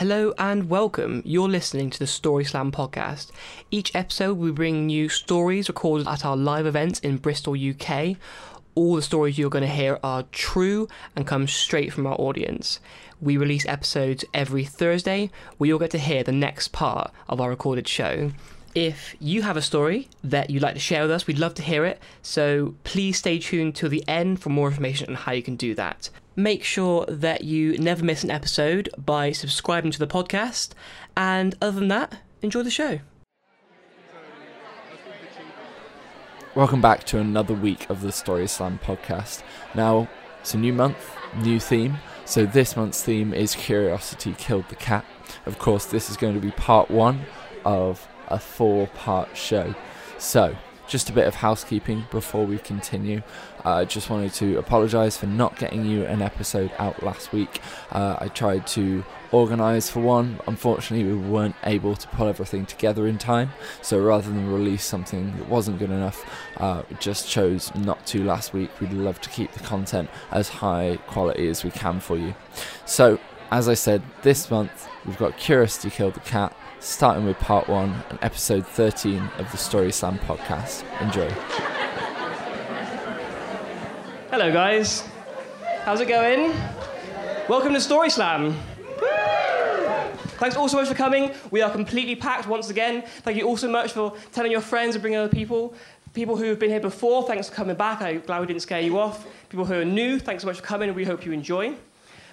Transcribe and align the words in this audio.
Hello 0.00 0.32
and 0.38 0.70
welcome. 0.70 1.20
You're 1.26 1.50
listening 1.50 1.90
to 1.90 1.98
the 1.98 2.06
Story 2.06 2.42
Slam 2.42 2.72
podcast. 2.72 3.30
Each 3.70 3.94
episode, 3.94 4.38
we 4.38 4.50
bring 4.50 4.88
you 4.88 5.10
stories 5.10 5.68
recorded 5.68 6.08
at 6.08 6.24
our 6.24 6.38
live 6.38 6.64
events 6.64 7.00
in 7.00 7.18
Bristol, 7.18 7.54
UK. 7.54 8.16
All 8.74 8.96
the 8.96 9.02
stories 9.02 9.36
you're 9.36 9.50
going 9.50 9.60
to 9.60 9.68
hear 9.68 9.98
are 10.02 10.22
true 10.32 10.88
and 11.14 11.26
come 11.26 11.46
straight 11.46 11.92
from 11.92 12.06
our 12.06 12.18
audience. 12.18 12.80
We 13.20 13.36
release 13.36 13.66
episodes 13.66 14.24
every 14.32 14.64
Thursday 14.64 15.30
where 15.58 15.68
you'll 15.68 15.78
get 15.78 15.90
to 15.90 15.98
hear 15.98 16.22
the 16.22 16.32
next 16.32 16.68
part 16.68 17.12
of 17.28 17.38
our 17.38 17.50
recorded 17.50 17.86
show. 17.86 18.32
If 18.74 19.16
you 19.18 19.42
have 19.42 19.56
a 19.56 19.62
story 19.62 20.08
that 20.22 20.48
you'd 20.48 20.62
like 20.62 20.74
to 20.74 20.80
share 20.80 21.02
with 21.02 21.10
us, 21.10 21.26
we'd 21.26 21.40
love 21.40 21.54
to 21.54 21.62
hear 21.62 21.84
it. 21.84 22.00
So 22.22 22.76
please 22.84 23.18
stay 23.18 23.40
tuned 23.40 23.74
till 23.74 23.88
the 23.88 24.04
end 24.06 24.40
for 24.40 24.50
more 24.50 24.68
information 24.68 25.08
on 25.08 25.16
how 25.16 25.32
you 25.32 25.42
can 25.42 25.56
do 25.56 25.74
that. 25.74 26.08
Make 26.36 26.62
sure 26.62 27.04
that 27.06 27.42
you 27.42 27.76
never 27.78 28.04
miss 28.04 28.22
an 28.22 28.30
episode 28.30 28.88
by 28.96 29.32
subscribing 29.32 29.90
to 29.90 29.98
the 29.98 30.06
podcast. 30.06 30.70
And 31.16 31.56
other 31.60 31.80
than 31.80 31.88
that, 31.88 32.18
enjoy 32.42 32.62
the 32.62 32.70
show. 32.70 33.00
Welcome 36.54 36.80
back 36.80 37.02
to 37.06 37.18
another 37.18 37.54
week 37.54 37.90
of 37.90 38.02
the 38.02 38.12
Story 38.12 38.46
Slam 38.46 38.78
podcast. 38.84 39.42
Now, 39.74 40.08
it's 40.40 40.54
a 40.54 40.58
new 40.58 40.72
month, 40.72 41.10
new 41.38 41.58
theme. 41.58 41.96
So, 42.24 42.46
this 42.46 42.76
month's 42.76 43.02
theme 43.02 43.34
is 43.34 43.56
Curiosity 43.56 44.34
Killed 44.38 44.68
the 44.68 44.76
Cat. 44.76 45.04
Of 45.46 45.58
course, 45.58 45.86
this 45.86 46.08
is 46.08 46.16
going 46.16 46.34
to 46.34 46.40
be 46.40 46.52
part 46.52 46.88
one 46.88 47.24
of 47.64 48.06
a 48.30 48.38
four 48.38 48.86
part 48.88 49.36
show. 49.36 49.74
So, 50.18 50.56
just 50.90 51.08
a 51.08 51.12
bit 51.12 51.26
of 51.26 51.36
housekeeping 51.36 52.04
before 52.10 52.44
we 52.44 52.58
continue. 52.58 53.22
I 53.64 53.82
uh, 53.82 53.84
just 53.84 54.10
wanted 54.10 54.34
to 54.34 54.58
apologise 54.58 55.16
for 55.16 55.26
not 55.26 55.56
getting 55.56 55.86
you 55.86 56.04
an 56.04 56.20
episode 56.20 56.72
out 56.78 57.02
last 57.02 57.32
week. 57.32 57.60
Uh, 57.92 58.16
I 58.18 58.28
tried 58.28 58.66
to 58.68 59.04
organise 59.30 59.88
for 59.88 60.00
one. 60.00 60.40
Unfortunately, 60.48 61.06
we 61.06 61.16
weren't 61.16 61.54
able 61.62 61.94
to 61.94 62.08
pull 62.08 62.26
everything 62.26 62.66
together 62.66 63.06
in 63.06 63.18
time. 63.18 63.50
So 63.82 64.00
rather 64.00 64.28
than 64.28 64.52
release 64.52 64.84
something 64.84 65.36
that 65.36 65.48
wasn't 65.48 65.78
good 65.78 65.90
enough, 65.90 66.24
uh, 66.56 66.82
we 66.90 66.96
just 66.96 67.28
chose 67.28 67.72
not 67.76 68.04
to 68.08 68.24
last 68.24 68.52
week. 68.52 68.70
We'd 68.80 68.92
love 68.92 69.20
to 69.20 69.28
keep 69.28 69.52
the 69.52 69.60
content 69.60 70.10
as 70.32 70.48
high 70.48 70.98
quality 71.06 71.48
as 71.48 71.62
we 71.62 71.70
can 71.70 72.00
for 72.00 72.16
you. 72.16 72.34
So, 72.84 73.20
as 73.52 73.68
I 73.68 73.74
said, 73.74 74.02
this 74.22 74.50
month 74.50 74.88
we've 75.06 75.18
got 75.18 75.36
Curiosity 75.36 75.90
Killed 75.90 76.14
the 76.14 76.20
Cat 76.20 76.56
starting 76.80 77.26
with 77.26 77.38
part 77.38 77.68
one 77.68 77.94
and 78.08 78.18
episode 78.22 78.66
13 78.66 79.18
of 79.38 79.50
the 79.52 79.56
Story 79.58 79.92
Slam 79.92 80.18
podcast. 80.20 80.82
Enjoy. 81.02 81.28
Hello, 84.30 84.50
guys. 84.50 85.06
How's 85.84 86.00
it 86.00 86.08
going? 86.08 86.54
Welcome 87.48 87.74
to 87.74 87.80
Story 87.80 88.08
Slam. 88.08 88.56
Thanks 90.38 90.56
all 90.56 90.70
so 90.70 90.78
much 90.78 90.88
for 90.88 90.94
coming. 90.94 91.32
We 91.50 91.60
are 91.60 91.70
completely 91.70 92.16
packed 92.16 92.48
once 92.48 92.70
again. 92.70 93.02
Thank 93.02 93.36
you 93.36 93.46
all 93.46 93.58
so 93.58 93.68
much 93.68 93.92
for 93.92 94.14
telling 94.32 94.50
your 94.50 94.62
friends 94.62 94.94
and 94.94 95.02
bringing 95.02 95.18
other 95.18 95.28
people. 95.28 95.74
People 96.14 96.36
who 96.36 96.44
have 96.44 96.58
been 96.58 96.70
here 96.70 96.80
before, 96.80 97.26
thanks 97.26 97.50
for 97.50 97.54
coming 97.54 97.76
back. 97.76 98.00
I'm 98.00 98.20
glad 98.20 98.40
we 98.40 98.46
didn't 98.46 98.62
scare 98.62 98.80
you 98.80 98.98
off. 98.98 99.26
People 99.50 99.66
who 99.66 99.74
are 99.74 99.84
new, 99.84 100.18
thanks 100.18 100.42
so 100.42 100.46
much 100.46 100.56
for 100.56 100.62
coming. 100.62 100.92
We 100.94 101.04
hope 101.04 101.26
you 101.26 101.32
enjoy. 101.32 101.76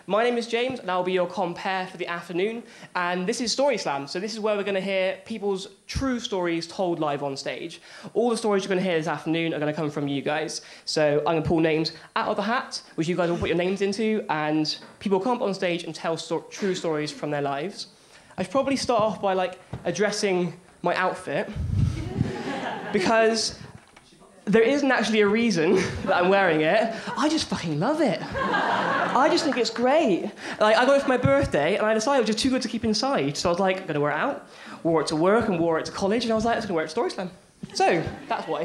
My 0.10 0.24
name 0.24 0.38
is 0.38 0.48
James, 0.48 0.80
and 0.80 0.90
I'll 0.90 1.04
be 1.04 1.12
your 1.12 1.28
compare 1.28 1.86
for 1.86 1.98
the 1.98 2.08
afternoon. 2.08 2.64
And 2.96 3.28
this 3.28 3.42
is 3.42 3.52
Story 3.52 3.78
Slam. 3.78 4.08
So 4.08 4.22
this 4.22 4.32
is 4.32 4.40
where 4.40 4.56
we're 4.56 4.64
going 4.64 4.76
to 4.76 4.80
hear 4.80 5.20
people's 5.26 5.68
true 5.86 6.22
stories 6.22 6.66
told 6.66 7.02
live 7.02 7.24
on 7.24 7.36
stage. 7.36 7.82
All 8.14 8.30
the 8.30 8.38
stories 8.38 8.64
you're 8.64 8.70
going 8.70 8.80
to 8.80 8.86
hear 8.86 8.98
this 8.98 9.10
afternoon 9.10 9.54
are 9.54 9.60
going 9.60 9.74
to 9.74 9.76
come 9.76 9.92
from 9.92 10.08
you 10.08 10.22
guys. 10.22 10.62
So 10.86 11.18
I'm 11.20 11.34
going 11.34 11.44
to 11.44 11.48
pull 11.50 11.60
names 11.60 11.92
out 12.16 12.30
of 12.30 12.38
the 12.38 12.42
hat, 12.44 12.82
which 12.96 13.10
you 13.10 13.18
guys 13.18 13.30
will 13.30 13.38
put 13.38 13.50
your 13.50 13.58
names 13.58 13.82
into, 13.82 14.26
and 14.30 14.78
people 15.00 15.20
come 15.20 15.34
up 15.34 15.42
on 15.42 15.54
stage 15.54 15.84
and 15.84 15.94
tell 15.94 16.16
true 16.16 16.74
stories 16.74 17.12
from 17.12 17.30
their 17.30 17.42
lives. 17.42 17.88
I 18.38 18.44
should 18.44 18.52
probably 18.54 18.78
start 18.78 19.02
off 19.02 19.22
by 19.22 19.34
like 19.34 19.60
addressing 19.84 20.58
my 20.84 20.96
outfit 20.96 21.50
because 22.94 23.60
there 24.48 24.62
isn't 24.64 24.92
actually 24.92 25.22
a 25.22 25.28
reason 25.28 25.76
that 26.06 26.16
I'm 26.16 26.30
wearing 26.30 26.62
it. 26.62 26.94
I 27.18 27.30
just 27.30 27.48
fucking 27.48 27.80
love 27.80 28.02
it. 28.02 28.20
I 28.34 29.28
just 29.30 29.44
think 29.44 29.58
it's 29.58 29.70
great. 29.70 30.32
Like, 30.60 30.78
I 30.78 30.86
got 30.86 30.98
it 30.98 31.02
for 31.04 31.10
my 31.10 31.18
birthday, 31.18 31.76
and 31.78 31.86
I 31.86 31.94
decided 31.94 32.20
it 32.20 32.22
was 32.22 32.28
just 32.28 32.40
too 32.40 32.50
good 32.50 32.62
to 32.62 32.68
keep 32.68 32.86
inside. 32.86 33.38
So 33.38 33.50
I 33.50 33.52
was 33.52 33.60
like, 33.60 33.82
I'm 33.82 33.88
gonna 33.88 34.00
wear 34.00 34.12
it 34.12 34.18
out. 34.18 34.48
Wore 34.84 35.02
it 35.02 35.08
to 35.08 35.16
work 35.16 35.50
and 35.50 35.60
wore 35.60 35.80
it 35.80 35.86
to 35.86 35.92
college, 35.92 36.24
and 36.24 36.32
I 36.32 36.36
was 36.36 36.46
like, 36.46 36.56
I'm 36.56 36.62
gonna 36.62 36.74
wear 36.74 36.84
it 36.86 36.88
to 36.88 36.92
Story 36.92 37.12
Slam. 37.12 37.30
So 37.74 38.04
that's 38.28 38.48
why. 38.48 38.64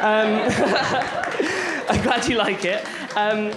Um, 0.00 0.40
I'm 1.88 2.02
glad 2.02 2.26
you 2.28 2.36
like 2.36 2.64
it. 2.64 2.86
Um, 3.16 3.52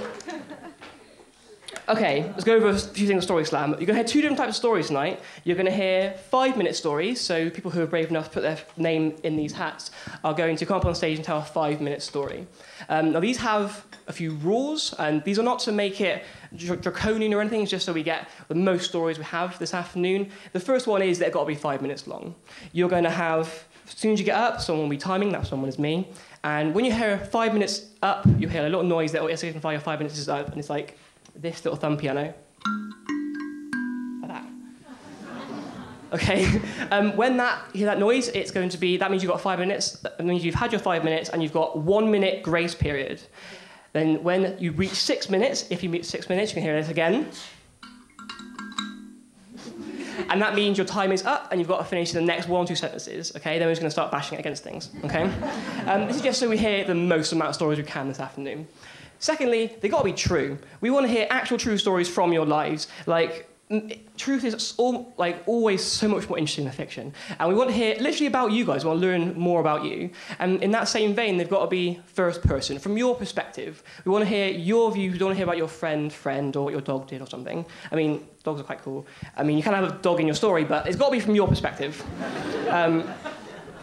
Okay, 1.92 2.24
let's 2.24 2.46
go 2.46 2.56
over 2.56 2.70
a 2.70 2.78
few 2.80 3.06
things 3.06 3.18
of 3.18 3.24
Story 3.26 3.44
Slam. 3.44 3.72
You're 3.72 3.80
going 3.80 3.88
to 3.88 3.96
hear 3.96 4.06
two 4.06 4.22
different 4.22 4.38
types 4.38 4.52
of 4.52 4.56
stories 4.56 4.88
tonight. 4.88 5.20
You're 5.44 5.58
going 5.58 5.66
to 5.66 5.74
hear 5.74 6.12
five 6.30 6.56
minute 6.56 6.74
stories, 6.78 7.20
so 7.20 7.50
people 7.50 7.70
who 7.70 7.82
are 7.82 7.86
brave 7.86 8.10
enough 8.10 8.30
to 8.30 8.32
put 8.32 8.44
their 8.44 8.58
name 8.78 9.18
in 9.24 9.36
these 9.36 9.52
hats 9.52 9.92
are 10.24 10.34
going 10.34 10.56
to 10.56 10.66
come 10.66 10.78
up 10.78 10.86
on 10.86 10.96
stage 10.96 11.18
and 11.18 11.26
tell 11.26 11.40
a 11.40 11.44
five 11.44 11.82
minute 11.82 12.02
story. 12.02 12.48
Um, 12.88 13.12
now, 13.12 13.20
these 13.20 13.36
have 13.40 13.86
a 14.08 14.14
few 14.14 14.36
rules, 14.36 14.94
and 15.00 15.22
these 15.26 15.38
are 15.38 15.44
not 15.44 15.60
to 15.60 15.74
make 15.74 16.00
it 16.00 16.24
draconian 16.56 17.34
or 17.34 17.42
anything, 17.42 17.62
it's 17.62 17.72
just 17.72 17.86
so 17.86 17.92
we 17.92 18.04
get 18.04 18.30
the 18.48 18.56
most 18.56 18.88
stories 18.88 19.18
we 19.18 19.26
have 19.26 19.60
this 19.60 19.74
afternoon. 19.74 20.32
The 20.54 20.62
first 20.62 20.88
one 20.88 21.02
is 21.02 21.20
they've 21.20 21.30
got 21.30 21.42
to 21.42 21.46
be 21.46 21.56
five 21.56 21.82
minutes 21.82 22.08
long. 22.08 22.36
You're 22.72 22.88
going 22.88 23.04
to 23.04 23.10
have, 23.10 23.66
as 23.86 23.96
soon 23.96 24.14
as 24.14 24.20
you 24.20 24.26
get 24.26 24.38
up, 24.38 24.62
someone 24.62 24.86
will 24.86 24.90
be 24.92 24.98
timing, 24.98 25.34
that 25.34 25.46
someone 25.46 25.68
is 25.68 25.78
me. 25.78 26.08
And 26.46 26.74
when 26.74 26.86
you 26.86 26.94
hear 26.94 27.18
five 27.18 27.52
minutes 27.52 27.88
up, 28.02 28.26
you 28.38 28.48
hear 28.48 28.62
a 28.62 28.70
little 28.70 28.82
noise 28.82 29.12
that, 29.12 29.22
oh, 29.22 29.28
yes, 29.28 29.44
five 29.44 30.00
minutes 30.00 30.18
is 30.18 30.30
up, 30.30 30.48
and 30.52 30.58
it's 30.58 30.70
like, 30.70 30.98
this 31.36 31.64
little 31.64 31.78
thumb 31.78 31.98
piano. 31.98 32.34
Like 34.22 34.28
that. 34.28 34.46
Okay, 36.14 36.62
um, 36.92 37.16
when 37.16 37.38
that 37.38 37.64
hear 37.74 37.86
that 37.86 38.00
noise, 38.00 38.28
it's 38.30 38.52
going 38.52 38.70
to 38.70 38.78
be 38.78 38.98
that 38.98 39.12
means 39.12 39.24
you've 39.24 39.32
got 39.32 39.42
five 39.42 39.60
minutes. 39.60 39.94
That 40.02 40.24
means 40.24 40.44
you've 40.44 40.56
had 40.56 40.72
your 40.72 40.80
five 40.80 41.04
minutes 41.04 41.30
and 41.30 41.42
you've 41.42 41.54
got 41.54 41.78
one 41.78 42.12
minute 42.12 42.44
grace 42.44 42.76
period. 42.76 43.22
Then 43.94 44.24
when 44.24 44.58
you 44.58 44.72
reach 44.72 44.92
six 44.94 45.30
minutes, 45.30 45.68
if 45.70 45.84
you 45.84 45.90
reach 45.90 46.06
six 46.06 46.30
minutes, 46.30 46.52
you 46.52 46.56
can 46.56 46.64
hear 46.64 46.80
this 46.80 46.90
again. 46.90 47.28
And 50.30 50.42
that 50.42 50.56
means 50.56 50.78
your 50.78 50.88
time 50.88 51.12
is 51.12 51.26
up 51.26 51.50
and 51.52 51.60
you've 51.60 51.68
got 51.68 51.80
to 51.80 51.84
finish 51.84 52.14
the 52.14 52.22
next 52.22 52.48
one 52.48 52.64
or 52.64 52.68
two 52.68 52.76
sentences, 52.76 53.36
okay? 53.36 53.60
Then 53.60 53.68
we're 53.68 53.74
just 53.74 53.82
going 53.82 53.90
to 53.90 53.92
start 53.92 54.12
bashing 54.12 54.38
it 54.38 54.40
against 54.40 54.64
things, 54.64 54.90
okay? 55.04 55.24
Um, 55.88 56.08
this 56.08 56.16
is 56.16 56.22
just 56.22 56.40
so 56.40 56.48
we 56.48 56.58
hear 56.58 56.86
the 56.86 56.96
most 56.96 57.34
amount 57.34 57.50
of 57.50 57.56
stories 57.56 57.78
we 57.78 57.84
can 57.84 58.08
this 58.08 58.22
afternoon. 58.22 58.66
Secondly, 59.22 59.78
they've 59.80 59.92
got 59.92 60.00
to 60.00 60.04
be 60.04 60.14
true. 60.14 60.58
We 60.82 60.90
want 60.90 61.06
to 61.06 61.12
hear 61.12 61.28
actual 61.30 61.60
true 61.60 61.78
stories 61.78 62.10
from 62.10 62.34
your 62.34 62.46
lives. 62.46 62.88
Like, 63.06 63.48
truth 64.18 64.44
is 64.44 64.74
all, 64.78 65.14
like 65.18 65.44
always 65.46 65.84
so 65.84 66.08
much 66.08 66.28
more 66.28 66.40
interesting 66.40 66.66
than 66.66 66.74
fiction. 66.74 67.14
And 67.40 67.48
we 67.48 67.54
want 67.54 67.70
to 67.70 67.76
hear 67.76 67.96
literally 68.00 68.26
about 68.26 68.52
you 68.52 68.66
guys. 68.66 68.84
We 68.84 68.90
want 68.90 69.00
to 69.00 69.08
learn 69.08 69.38
more 69.38 69.62
about 69.62 69.86
you. 69.86 70.10
And 70.40 70.62
in 70.64 70.72
that 70.72 70.88
same 70.88 71.14
vein, 71.14 71.38
they've 71.38 71.48
got 71.48 71.62
to 71.62 71.68
be 71.68 72.02
first 72.08 72.42
person, 72.42 72.80
from 72.80 72.98
your 72.98 73.16
perspective. 73.16 73.84
We 74.06 74.12
want 74.12 74.24
to 74.24 74.30
hear 74.30 74.50
your 74.50 74.92
views. 74.92 75.14
We 75.14 75.20
don't 75.20 75.28
want 75.28 75.36
to 75.36 75.38
hear 75.38 75.46
about 75.46 75.58
your 75.58 75.68
friend, 75.68 76.12
friend, 76.12 76.56
or 76.56 76.66
what 76.66 76.72
your 76.72 76.82
dog 76.82 77.08
did 77.08 77.22
or 77.22 77.28
something. 77.28 77.64
I 77.92 77.96
mean, 77.96 78.28
dogs 78.44 78.60
are 78.60 78.64
quite 78.64 78.82
cool. 78.82 79.06
I 79.38 79.44
mean, 79.44 79.56
you 79.56 79.64
can 79.64 79.76
have 79.76 79.84
a 79.84 79.94
dog 80.02 80.20
in 80.20 80.26
your 80.26 80.36
story, 80.36 80.64
but 80.64 80.88
it's 80.88 80.98
got 80.98 81.06
to 81.06 81.12
be 81.12 81.20
from 81.20 81.36
your 81.36 81.48
perspective. 81.48 82.04
Um, 82.72 83.04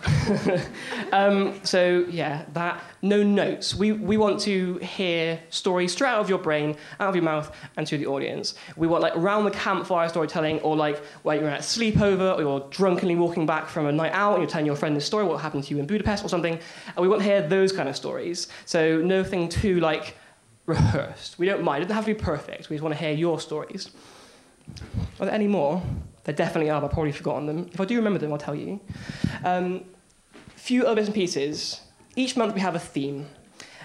um, 1.13 1.61
so 1.65 2.05
yeah, 2.11 2.45
that 2.53 2.83
no 3.03 3.23
notes. 3.23 3.75
We 3.75 3.93
we 3.93 4.17
want 4.17 4.41
to 4.41 4.77
hear 4.79 5.41
stories 5.51 5.93
straight 5.93 6.11
out 6.11 6.21
of 6.21 6.29
your 6.29 6.39
brain, 6.39 6.77
out 7.01 7.09
of 7.09 7.15
your 7.15 7.25
mouth, 7.25 7.55
and 7.77 7.87
to 7.87 7.99
the 7.99 8.07
audience. 8.07 8.55
We 8.77 8.87
want 8.87 9.03
like 9.03 9.17
around 9.17 9.45
the 9.45 9.51
campfire 9.51 10.09
storytelling, 10.09 10.61
or 10.61 10.77
like 10.77 11.05
when 11.23 11.41
you're 11.41 11.51
at 11.51 11.61
a 11.61 11.63
sleepover, 11.63 12.37
or 12.37 12.41
you're 12.41 12.67
drunkenly 12.71 13.17
walking 13.17 13.47
back 13.47 13.69
from 13.69 13.87
a 13.87 13.93
night 13.93 14.13
out, 14.13 14.35
and 14.35 14.43
you're 14.43 14.51
telling 14.51 14.67
your 14.67 14.77
friend 14.77 14.97
this 14.97 15.07
story, 15.07 15.25
what 15.25 15.41
happened 15.41 15.65
to 15.65 15.75
you 15.75 15.81
in 15.81 15.87
Budapest 15.87 16.25
or 16.25 16.29
something. 16.29 16.59
And 16.87 16.97
we 16.97 17.09
want 17.09 17.23
to 17.23 17.29
hear 17.29 17.47
those 17.47 17.73
kind 17.73 17.89
of 17.89 17.97
stories. 17.97 18.49
So 18.65 19.01
nothing 19.01 19.49
too 19.49 19.81
like 19.81 20.17
rehearsed. 20.67 21.39
We 21.39 21.47
don't 21.47 21.63
mind. 21.63 21.83
It 21.83 21.87
doesn't 21.87 21.97
have 21.97 22.05
to 22.05 22.15
be 22.15 22.21
perfect. 22.21 22.69
We 22.69 22.77
just 22.77 22.83
want 22.83 22.95
to 22.95 23.01
hear 23.01 23.13
your 23.13 23.41
stories. 23.41 23.91
Are 25.19 25.27
there 25.27 25.35
any 25.35 25.49
more? 25.49 25.83
There 26.29 26.37
definitely 26.37 26.69
are, 26.69 26.79
but 26.79 26.89
I've 26.89 26.93
probably 26.93 27.13
forgotten 27.13 27.47
them. 27.47 27.71
If 27.73 27.81
I 27.81 27.87
do 27.87 27.97
remember 27.97 28.19
them, 28.19 28.31
I'll 28.31 28.39
tell 28.39 28.55
you. 28.55 28.81
Um, 29.45 29.85
few 30.57 30.85
other 30.85 30.97
bits 30.97 31.09
and 31.09 31.15
pieces. 31.15 31.81
Each 32.17 32.37
month 32.37 32.53
we 32.53 32.61
have 32.61 32.75
a 32.75 32.79
theme, 32.79 33.29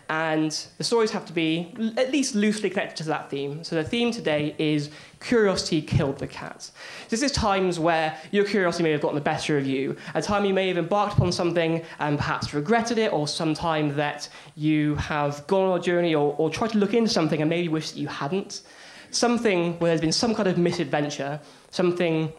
and 0.10 0.52
the 0.78 0.84
stories 0.84 1.12
have 1.12 1.26
to 1.28 1.32
be 1.32 1.74
at 1.96 2.12
least 2.12 2.36
loosely 2.36 2.70
connected 2.70 2.98
to 2.98 3.04
that 3.06 3.30
theme. 3.30 3.64
So 3.64 3.78
the 3.78 3.84
theme 3.86 4.12
today 4.12 4.56
is 4.58 4.90
Curiosity 5.22 5.82
Killed 5.82 6.18
the 6.18 6.28
Cat. 6.28 6.70
This 7.08 7.22
is 7.22 7.32
times 7.32 7.80
where 7.80 8.20
your 8.32 8.44
curiosity 8.44 8.84
may 8.84 8.92
have 8.92 9.00
gotten 9.00 9.16
the 9.16 9.22
better 9.22 9.58
of 9.58 9.66
you, 9.66 9.96
a 10.14 10.22
time 10.22 10.44
you 10.44 10.54
may 10.54 10.68
have 10.68 10.78
embarked 10.78 11.14
upon 11.14 11.32
something 11.32 11.82
and 12.00 12.18
perhaps 12.18 12.54
regretted 12.54 12.98
it, 12.98 13.14
or 13.14 13.26
some 13.26 13.54
time 13.54 13.96
that 13.96 14.28
you 14.58 14.96
have 14.96 15.48
gone 15.48 15.70
on 15.70 15.80
a 15.80 15.82
journey 15.82 16.14
or, 16.14 16.36
or 16.38 16.50
tried 16.50 16.72
to 16.72 16.78
look 16.78 16.94
into 16.94 17.10
something 17.10 17.40
and 17.40 17.50
maybe 17.50 17.70
wish 17.70 17.92
that 17.92 18.00
you 18.00 18.10
hadn't. 18.10 18.64
Something 19.14 19.80
where 19.80 19.90
there's 19.92 20.02
been 20.02 20.12
some 20.12 20.36
kind 20.36 20.48
of 20.48 20.58
misadventure, 20.58 21.40
something 21.72 22.34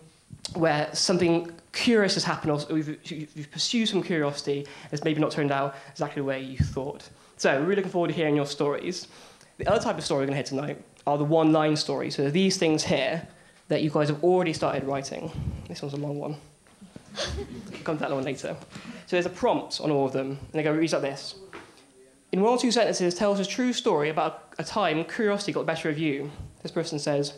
where 0.54 0.88
something 0.92 1.50
curious 1.72 2.14
has 2.14 2.24
happened, 2.24 2.66
or 2.70 2.76
you've, 2.76 3.10
you've 3.10 3.50
pursued 3.50 3.88
some 3.88 4.02
curiosity, 4.02 4.66
it's 4.92 5.04
maybe 5.04 5.20
not 5.20 5.30
turned 5.30 5.52
out 5.52 5.74
exactly 5.90 6.20
the 6.20 6.26
way 6.26 6.42
you 6.42 6.58
thought. 6.58 7.08
So, 7.36 7.58
we're 7.58 7.62
really 7.64 7.76
looking 7.76 7.90
forward 7.90 8.08
to 8.08 8.14
hearing 8.14 8.36
your 8.36 8.46
stories. 8.46 9.08
The 9.58 9.66
other 9.66 9.82
type 9.82 9.96
of 9.96 10.04
story 10.04 10.20
we're 10.20 10.32
going 10.32 10.42
to 10.42 10.50
hear 10.50 10.60
tonight 10.60 10.84
are 11.06 11.16
the 11.16 11.24
one 11.24 11.52
line 11.52 11.76
stories. 11.76 12.16
So, 12.16 12.30
these 12.30 12.56
things 12.56 12.84
here, 12.84 13.26
that 13.68 13.82
you 13.82 13.90
guys 13.90 14.08
have 14.08 14.22
already 14.22 14.52
started 14.52 14.84
writing. 14.84 15.30
This 15.68 15.82
one's 15.82 15.94
a 15.94 15.98
long 15.98 16.18
one. 16.18 16.36
I'll 17.16 17.78
come 17.84 17.96
to 17.96 18.02
that 18.02 18.10
one 18.10 18.24
later. 18.24 18.56
So 19.06 19.16
there's 19.16 19.26
a 19.26 19.30
prompt 19.30 19.80
on 19.80 19.90
all 19.90 20.06
of 20.06 20.12
them, 20.12 20.30
and 20.30 20.52
they 20.52 20.62
go 20.62 20.72
reads 20.72 20.92
like 20.92 21.02
this. 21.02 21.36
In 22.32 22.40
one 22.40 22.54
or 22.54 22.58
two 22.58 22.72
sentences, 22.72 23.14
tell 23.14 23.32
us 23.32 23.40
a 23.40 23.44
true 23.44 23.72
story 23.72 24.08
about 24.08 24.54
a 24.58 24.64
time 24.64 25.04
curiosity 25.04 25.52
got 25.52 25.60
the 25.60 25.66
better 25.66 25.88
of 25.88 25.98
you. 25.98 26.30
This 26.64 26.72
person 26.72 26.98
says, 26.98 27.34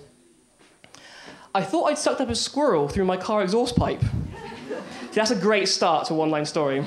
I 1.52 1.60
thought 1.60 1.86
I'd 1.86 1.98
sucked 1.98 2.20
up 2.20 2.28
a 2.28 2.34
squirrel 2.36 2.86
through 2.86 3.06
my 3.06 3.16
car 3.16 3.42
exhaust 3.42 3.74
pipe. 3.74 4.00
See, 5.10 5.14
that's 5.14 5.32
a 5.32 5.36
great 5.36 5.66
start 5.66 6.06
to 6.06 6.14
a 6.14 6.16
one 6.16 6.30
line 6.30 6.46
story. 6.46 6.84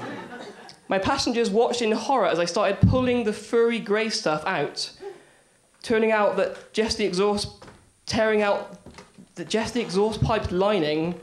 my 0.88 0.98
passengers 0.98 1.50
watched 1.50 1.80
in 1.80 1.92
horror 1.92 2.26
as 2.26 2.40
I 2.40 2.44
started 2.44 2.80
pulling 2.88 3.22
the 3.22 3.32
furry 3.32 3.78
grey 3.78 4.08
stuff 4.08 4.44
out, 4.44 4.90
turning 5.84 6.10
out 6.10 6.36
that 6.38 6.72
just 6.72 6.98
the 6.98 7.04
exhaust, 7.04 7.64
tearing 8.04 8.42
out 8.42 8.76
the, 9.36 9.44
just 9.44 9.74
the 9.74 9.80
exhaust 9.80 10.20
pipe 10.22 10.50
lining. 10.50 11.14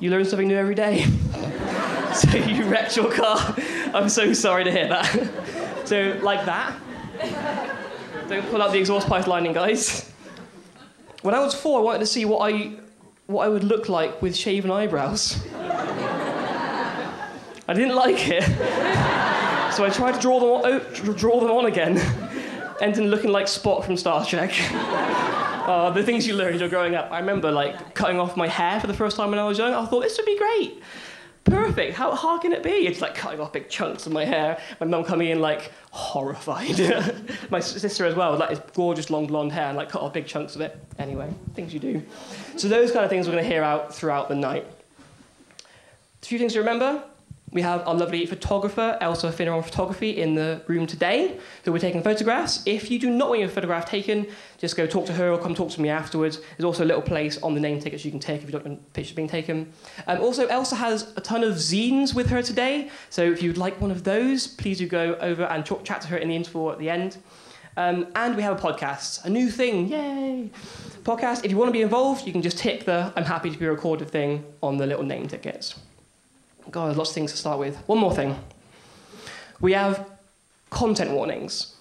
You 0.00 0.08
learn 0.08 0.24
something 0.24 0.48
new 0.48 0.56
every 0.56 0.74
day. 0.74 1.04
so 2.14 2.30
you 2.38 2.64
wrecked 2.64 2.96
your 2.96 3.12
car. 3.12 3.54
I'm 3.92 4.08
so 4.08 4.32
sorry 4.32 4.64
to 4.64 4.70
hear 4.70 4.88
that. 4.88 5.86
so, 5.86 6.18
like 6.22 6.46
that. 6.46 6.74
Don't 8.28 8.48
pull 8.50 8.62
out 8.62 8.72
the 8.72 8.78
exhaust 8.78 9.06
pipe 9.06 9.26
lining, 9.26 9.52
guys. 9.52 10.10
When 11.22 11.34
I 11.34 11.40
was 11.40 11.54
four, 11.54 11.80
I 11.80 11.82
wanted 11.82 11.98
to 11.98 12.06
see 12.06 12.24
what 12.24 12.50
I, 12.50 12.72
what 13.26 13.44
I 13.44 13.48
would 13.48 13.64
look 13.64 13.88
like 13.88 14.22
with 14.22 14.34
shaven 14.34 14.70
eyebrows. 14.70 15.46
I 17.66 17.72
didn't 17.74 17.94
like 17.94 18.28
it. 18.28 18.42
so 19.74 19.84
I 19.84 19.90
tried 19.90 20.12
to 20.12 20.20
draw 20.20 20.40
them 20.40 20.48
on, 20.48 21.16
draw 21.16 21.40
them 21.40 21.50
on 21.50 21.66
again, 21.66 21.98
ending 22.80 23.08
looking 23.08 23.30
like 23.30 23.46
Spock 23.46 23.84
from 23.84 23.96
Star 23.96 24.24
Trek. 24.24 24.52
Uh, 25.64 25.90
the 25.90 26.02
things 26.02 26.26
you 26.26 26.34
learn 26.34 26.54
as 26.54 26.60
you're 26.60 26.68
growing 26.68 26.94
up. 26.94 27.10
I 27.10 27.18
remember 27.18 27.50
like 27.50 27.94
cutting 27.94 28.18
off 28.18 28.36
my 28.36 28.48
hair 28.48 28.80
for 28.80 28.86
the 28.86 28.94
first 28.94 29.16
time 29.16 29.30
when 29.30 29.38
I 29.38 29.44
was 29.44 29.58
young. 29.58 29.72
I 29.72 29.86
thought 29.86 30.02
this 30.02 30.16
would 30.16 30.26
be 30.26 30.38
great 30.38 30.82
perfect. 31.44 31.94
How 31.94 32.14
hard 32.14 32.42
can 32.42 32.52
it 32.52 32.62
be? 32.62 32.70
It's 32.70 33.00
like 33.00 33.14
cutting 33.14 33.40
off 33.40 33.52
big 33.52 33.68
chunks 33.68 34.06
of 34.06 34.12
my 34.12 34.24
hair. 34.24 34.60
My 34.80 34.86
mum 34.86 35.04
coming 35.04 35.28
in 35.28 35.40
like 35.40 35.72
horrified. 35.90 36.78
my 37.50 37.60
sister 37.60 38.06
as 38.06 38.14
well, 38.14 38.32
with, 38.32 38.40
like 38.40 38.50
this 38.50 38.60
gorgeous 38.74 39.10
long 39.10 39.26
blonde 39.26 39.52
hair 39.52 39.68
and 39.68 39.76
like 39.76 39.88
cut 39.88 40.02
off 40.02 40.12
big 40.12 40.26
chunks 40.26 40.54
of 40.54 40.60
it. 40.60 40.78
Anyway, 40.98 41.32
things 41.54 41.72
you 41.72 41.80
do. 41.80 42.02
So 42.56 42.68
those 42.68 42.90
kind 42.90 43.04
of 43.04 43.10
things 43.10 43.26
we're 43.26 43.34
going 43.34 43.44
to 43.44 43.50
hear 43.50 43.62
out 43.62 43.94
throughout 43.94 44.28
the 44.28 44.34
night. 44.34 44.66
A 46.22 46.26
few 46.26 46.38
things 46.38 46.54
to 46.54 46.60
remember 46.60 47.04
we 47.54 47.62
have 47.62 47.86
our 47.86 47.94
lovely 47.94 48.26
photographer, 48.26 48.98
Elsa 49.00 49.30
Finneron 49.30 49.64
Photography, 49.64 50.20
in 50.20 50.34
the 50.34 50.60
room 50.66 50.88
today, 50.88 51.38
who 51.64 51.72
we're 51.72 51.78
taking 51.78 52.02
photographs. 52.02 52.64
If 52.66 52.90
you 52.90 52.98
do 52.98 53.08
not 53.08 53.28
want 53.28 53.40
your 53.40 53.48
photograph 53.48 53.86
taken, 53.86 54.26
just 54.58 54.76
go 54.76 54.88
talk 54.88 55.06
to 55.06 55.12
her 55.12 55.30
or 55.30 55.38
come 55.38 55.54
talk 55.54 55.70
to 55.70 55.80
me 55.80 55.88
afterwards. 55.88 56.40
There's 56.56 56.64
also 56.64 56.84
a 56.84 56.84
little 56.84 57.00
place 57.00 57.40
on 57.42 57.54
the 57.54 57.60
name 57.60 57.78
tickets 57.78 58.04
you 58.04 58.10
can 58.10 58.18
take 58.18 58.42
if 58.42 58.46
you 58.46 58.52
don't 58.52 58.66
want 58.66 58.92
pictures 58.92 59.14
being 59.14 59.28
taken. 59.28 59.72
Um, 60.08 60.20
also, 60.20 60.48
Elsa 60.48 60.74
has 60.74 61.12
a 61.16 61.20
ton 61.20 61.44
of 61.44 61.54
zines 61.54 62.12
with 62.12 62.26
her 62.26 62.42
today, 62.42 62.90
so 63.08 63.22
if 63.22 63.40
you'd 63.40 63.56
like 63.56 63.80
one 63.80 63.92
of 63.92 64.02
those, 64.02 64.48
please 64.48 64.78
do 64.78 64.88
go 64.88 65.14
over 65.20 65.44
and 65.44 65.64
talk, 65.64 65.84
chat 65.84 66.00
to 66.00 66.08
her 66.08 66.16
in 66.16 66.28
the 66.28 66.36
interval 66.36 66.72
at 66.72 66.80
the 66.80 66.90
end. 66.90 67.18
Um, 67.76 68.08
and 68.16 68.34
we 68.34 68.42
have 68.42 68.58
a 68.58 68.60
podcast, 68.60 69.24
a 69.24 69.30
new 69.30 69.48
thing, 69.48 69.86
yay! 69.86 70.50
Podcast, 71.04 71.44
if 71.44 71.52
you 71.52 71.56
want 71.56 71.68
to 71.68 71.72
be 71.72 71.82
involved, 71.82 72.26
you 72.26 72.32
can 72.32 72.42
just 72.42 72.58
tick 72.58 72.84
the 72.84 73.12
I'm 73.14 73.24
happy 73.24 73.50
to 73.50 73.58
be 73.58 73.66
recorded 73.66 74.10
thing 74.10 74.44
on 74.60 74.76
the 74.76 74.86
little 74.86 75.04
name 75.04 75.28
tickets. 75.28 75.74
God, 76.74 76.96
lots 76.96 77.10
of 77.10 77.14
things 77.14 77.30
to 77.30 77.38
start 77.38 77.60
with. 77.60 77.76
One 77.86 77.98
more 77.98 78.12
thing. 78.12 78.36
We 79.60 79.74
have 79.74 80.10
content 80.70 81.12
warnings. 81.12 81.76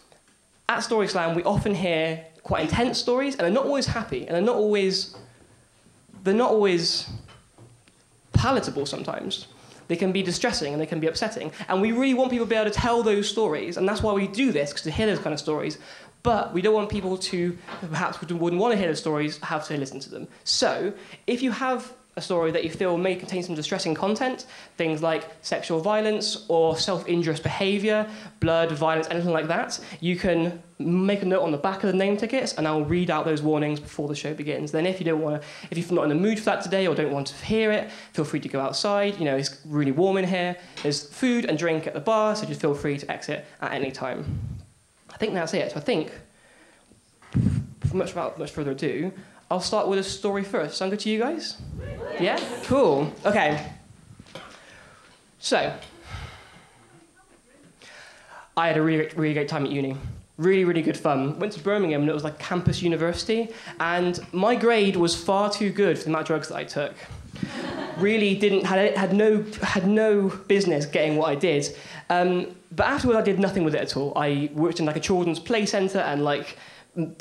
At 0.70 0.82
Story 0.82 1.08
Slam, 1.08 1.34
we 1.34 1.42
often 1.42 1.74
hear 1.74 2.24
quite 2.44 2.62
intense 2.62 3.00
stories, 3.00 3.34
and 3.34 3.42
they're 3.44 3.50
not 3.50 3.66
always 3.66 3.88
happy, 3.88 4.28
and 4.28 4.36
they're 4.36 4.50
not 4.54 4.56
always 4.56 5.16
they're 6.24 6.36
not 6.36 6.52
always 6.52 7.10
palatable 8.34 8.86
sometimes. 8.86 9.48
They 9.88 9.96
can 9.96 10.12
be 10.12 10.22
distressing 10.22 10.74
and 10.74 10.82
they 10.82 10.86
can 10.86 11.00
be 11.00 11.08
upsetting. 11.08 11.52
And 11.68 11.82
we 11.82 11.92
really 11.92 12.14
want 12.14 12.30
people 12.30 12.46
to 12.46 12.50
be 12.50 12.56
able 12.56 12.70
to 12.72 12.80
tell 12.80 13.02
those 13.02 13.28
stories, 13.28 13.78
and 13.78 13.90
that's 13.90 14.04
why 14.04 14.14
we 14.14 14.28
do 14.28 14.52
this, 14.52 14.70
because 14.70 14.84
to 14.84 14.92
hear 14.92 15.08
those 15.08 15.20
kind 15.20 15.34
of 15.34 15.40
stories. 15.40 15.80
But 16.22 16.54
we 16.54 16.62
don't 16.62 16.76
want 16.76 16.90
people 16.90 17.18
to, 17.18 17.58
perhaps 17.90 18.22
wouldn't 18.22 18.62
want 18.62 18.74
to 18.74 18.78
hear 18.78 18.90
those 18.90 19.00
stories, 19.00 19.40
have 19.40 19.66
to 19.70 19.76
listen 19.76 20.00
to 20.02 20.12
them. 20.12 20.28
So, 20.44 20.94
if 21.26 21.42
you 21.42 21.50
have 21.50 21.92
a 22.16 22.22
story 22.22 22.52
that 22.52 22.64
you 22.64 22.70
feel 22.70 22.98
may 22.98 23.16
contain 23.16 23.42
some 23.42 23.56
distressing 23.56 23.96
content, 23.96 24.46
things 24.78 25.02
like 25.02 25.28
sexual 25.42 25.80
violence 25.80 26.46
or 26.48 26.78
self 26.78 27.08
injurious 27.08 27.40
behaviour, 27.40 28.08
blood, 28.40 28.72
violence, 28.72 29.08
anything 29.10 29.32
like 29.32 29.48
that, 29.48 29.80
you 30.00 30.16
can 30.16 30.62
make 30.78 31.22
a 31.22 31.26
note 31.26 31.42
on 31.42 31.52
the 31.52 31.58
back 31.58 31.84
of 31.84 31.92
the 31.92 31.98
name 31.98 32.18
tickets 32.18 32.54
and 32.54 32.68
I'll 32.68 32.84
read 32.84 33.10
out 33.10 33.26
those 33.26 33.42
warnings 33.42 33.80
before 33.80 34.08
the 34.08 34.16
show 34.16 34.34
begins. 34.34 34.72
Then, 34.72 34.86
if 34.86 35.00
you 35.00 35.06
don't 35.06 35.22
want 35.22 35.42
to, 35.42 35.48
if 35.72 35.78
you're 35.78 35.96
not 35.96 36.04
in 36.04 36.10
the 36.10 36.16
mood 36.16 36.38
for 36.38 36.46
that 36.46 36.62
today 36.62 36.86
or 36.86 36.94
don't 36.94 37.12
want 37.12 37.28
to 37.28 37.46
hear 37.46 37.72
it, 37.72 37.90
feel 38.14 38.26
free 38.26 38.40
to 38.42 38.50
go 38.50 38.60
outside. 38.60 39.18
You 39.18 39.26
know, 39.26 39.36
it's 39.36 39.60
really 39.66 39.92
warm 39.92 40.18
in 40.18 40.28
here. 40.28 40.56
There's 40.84 41.04
food 41.04 41.46
and 41.46 41.58
drink 41.58 41.88
at 41.88 41.94
the 41.94 42.00
bar, 42.00 42.36
so 42.36 42.46
just 42.46 42.62
feel 42.62 42.76
free 42.76 42.98
to 42.98 43.12
exit 43.12 43.46
at 43.62 43.72
any 43.72 43.92
time. 43.92 44.40
I 45.12 45.18
think 45.18 45.34
that's 45.34 45.54
it. 45.54 45.72
So, 45.72 45.78
I 45.78 45.80
think, 45.80 46.12
much, 47.94 48.10
without 48.10 48.38
much 48.38 48.52
further 48.52 48.72
ado, 48.72 49.12
I'll 49.52 49.60
start 49.60 49.88
with 49.88 50.00
a 50.00 50.04
story 50.04 50.44
first. 50.44 50.78
Sound 50.78 50.92
good 50.92 51.00
to 51.02 51.10
you 51.10 51.20
guys? 51.20 51.58
Yeah? 52.20 52.40
Cool. 52.64 53.12
Okay. 53.26 53.72
So, 55.40 55.74
I 58.56 58.68
had 58.68 58.78
a 58.78 58.82
really, 58.82 59.10
really 59.16 59.34
great 59.34 59.50
time 59.50 59.66
at 59.66 59.72
uni. 59.72 59.98
Really, 60.38 60.64
really 60.64 60.82
good 60.82 60.98
fun. 60.98 61.38
Went 61.40 61.54
to 61.54 61.60
Birmingham 61.60 62.02
and 62.02 62.10
it 62.10 62.14
was 62.14 62.24
like 62.24 62.40
campus 62.40 62.82
university, 62.82 63.50
and 63.80 64.20
my 64.34 64.56
grade 64.56 64.96
was 64.96 65.16
far 65.16 65.52
too 65.52 65.70
good 65.72 65.98
for 65.98 66.06
the 66.06 66.10
amount 66.10 66.22
of 66.24 66.28
drugs 66.28 66.48
that 66.50 66.56
I 66.56 66.64
took. 66.64 66.94
really 67.98 68.36
didn't 68.36 68.66
had 68.66 68.96
had 68.98 69.14
no 69.14 69.44
had 69.62 69.88
no 69.88 70.30
business 70.48 70.86
getting 70.86 71.18
what 71.18 71.30
I 71.30 71.36
did. 71.36 71.76
Um, 72.10 72.56
but 72.72 72.88
afterwards, 72.88 73.18
I 73.18 73.22
did 73.22 73.40
nothing 73.40 73.64
with 73.64 73.76
it 73.76 73.82
at 73.82 73.98
all. 73.98 74.14
I 74.16 74.50
worked 74.54 74.80
in 74.80 74.86
like 74.86 74.96
a 74.96 75.00
children's 75.00 75.40
play 75.40 75.66
centre 75.66 76.00
and 76.00 76.24
like 76.24 76.58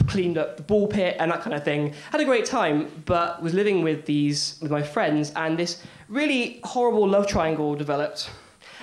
cleaned 0.06 0.36
up 0.36 0.56
the 0.56 0.62
ball 0.62 0.86
pit 0.86 1.16
and 1.18 1.30
that 1.30 1.40
kind 1.40 1.54
of 1.54 1.64
thing. 1.64 1.94
Had 2.10 2.20
a 2.20 2.24
great 2.24 2.44
time, 2.44 2.90
but 3.06 3.42
was 3.42 3.54
living 3.54 3.82
with 3.82 4.04
these 4.04 4.58
with 4.60 4.70
my 4.70 4.82
friends, 4.82 5.32
and 5.36 5.58
this 5.58 5.82
really 6.08 6.60
horrible 6.64 7.08
love 7.08 7.26
triangle 7.26 7.74
developed, 7.74 8.30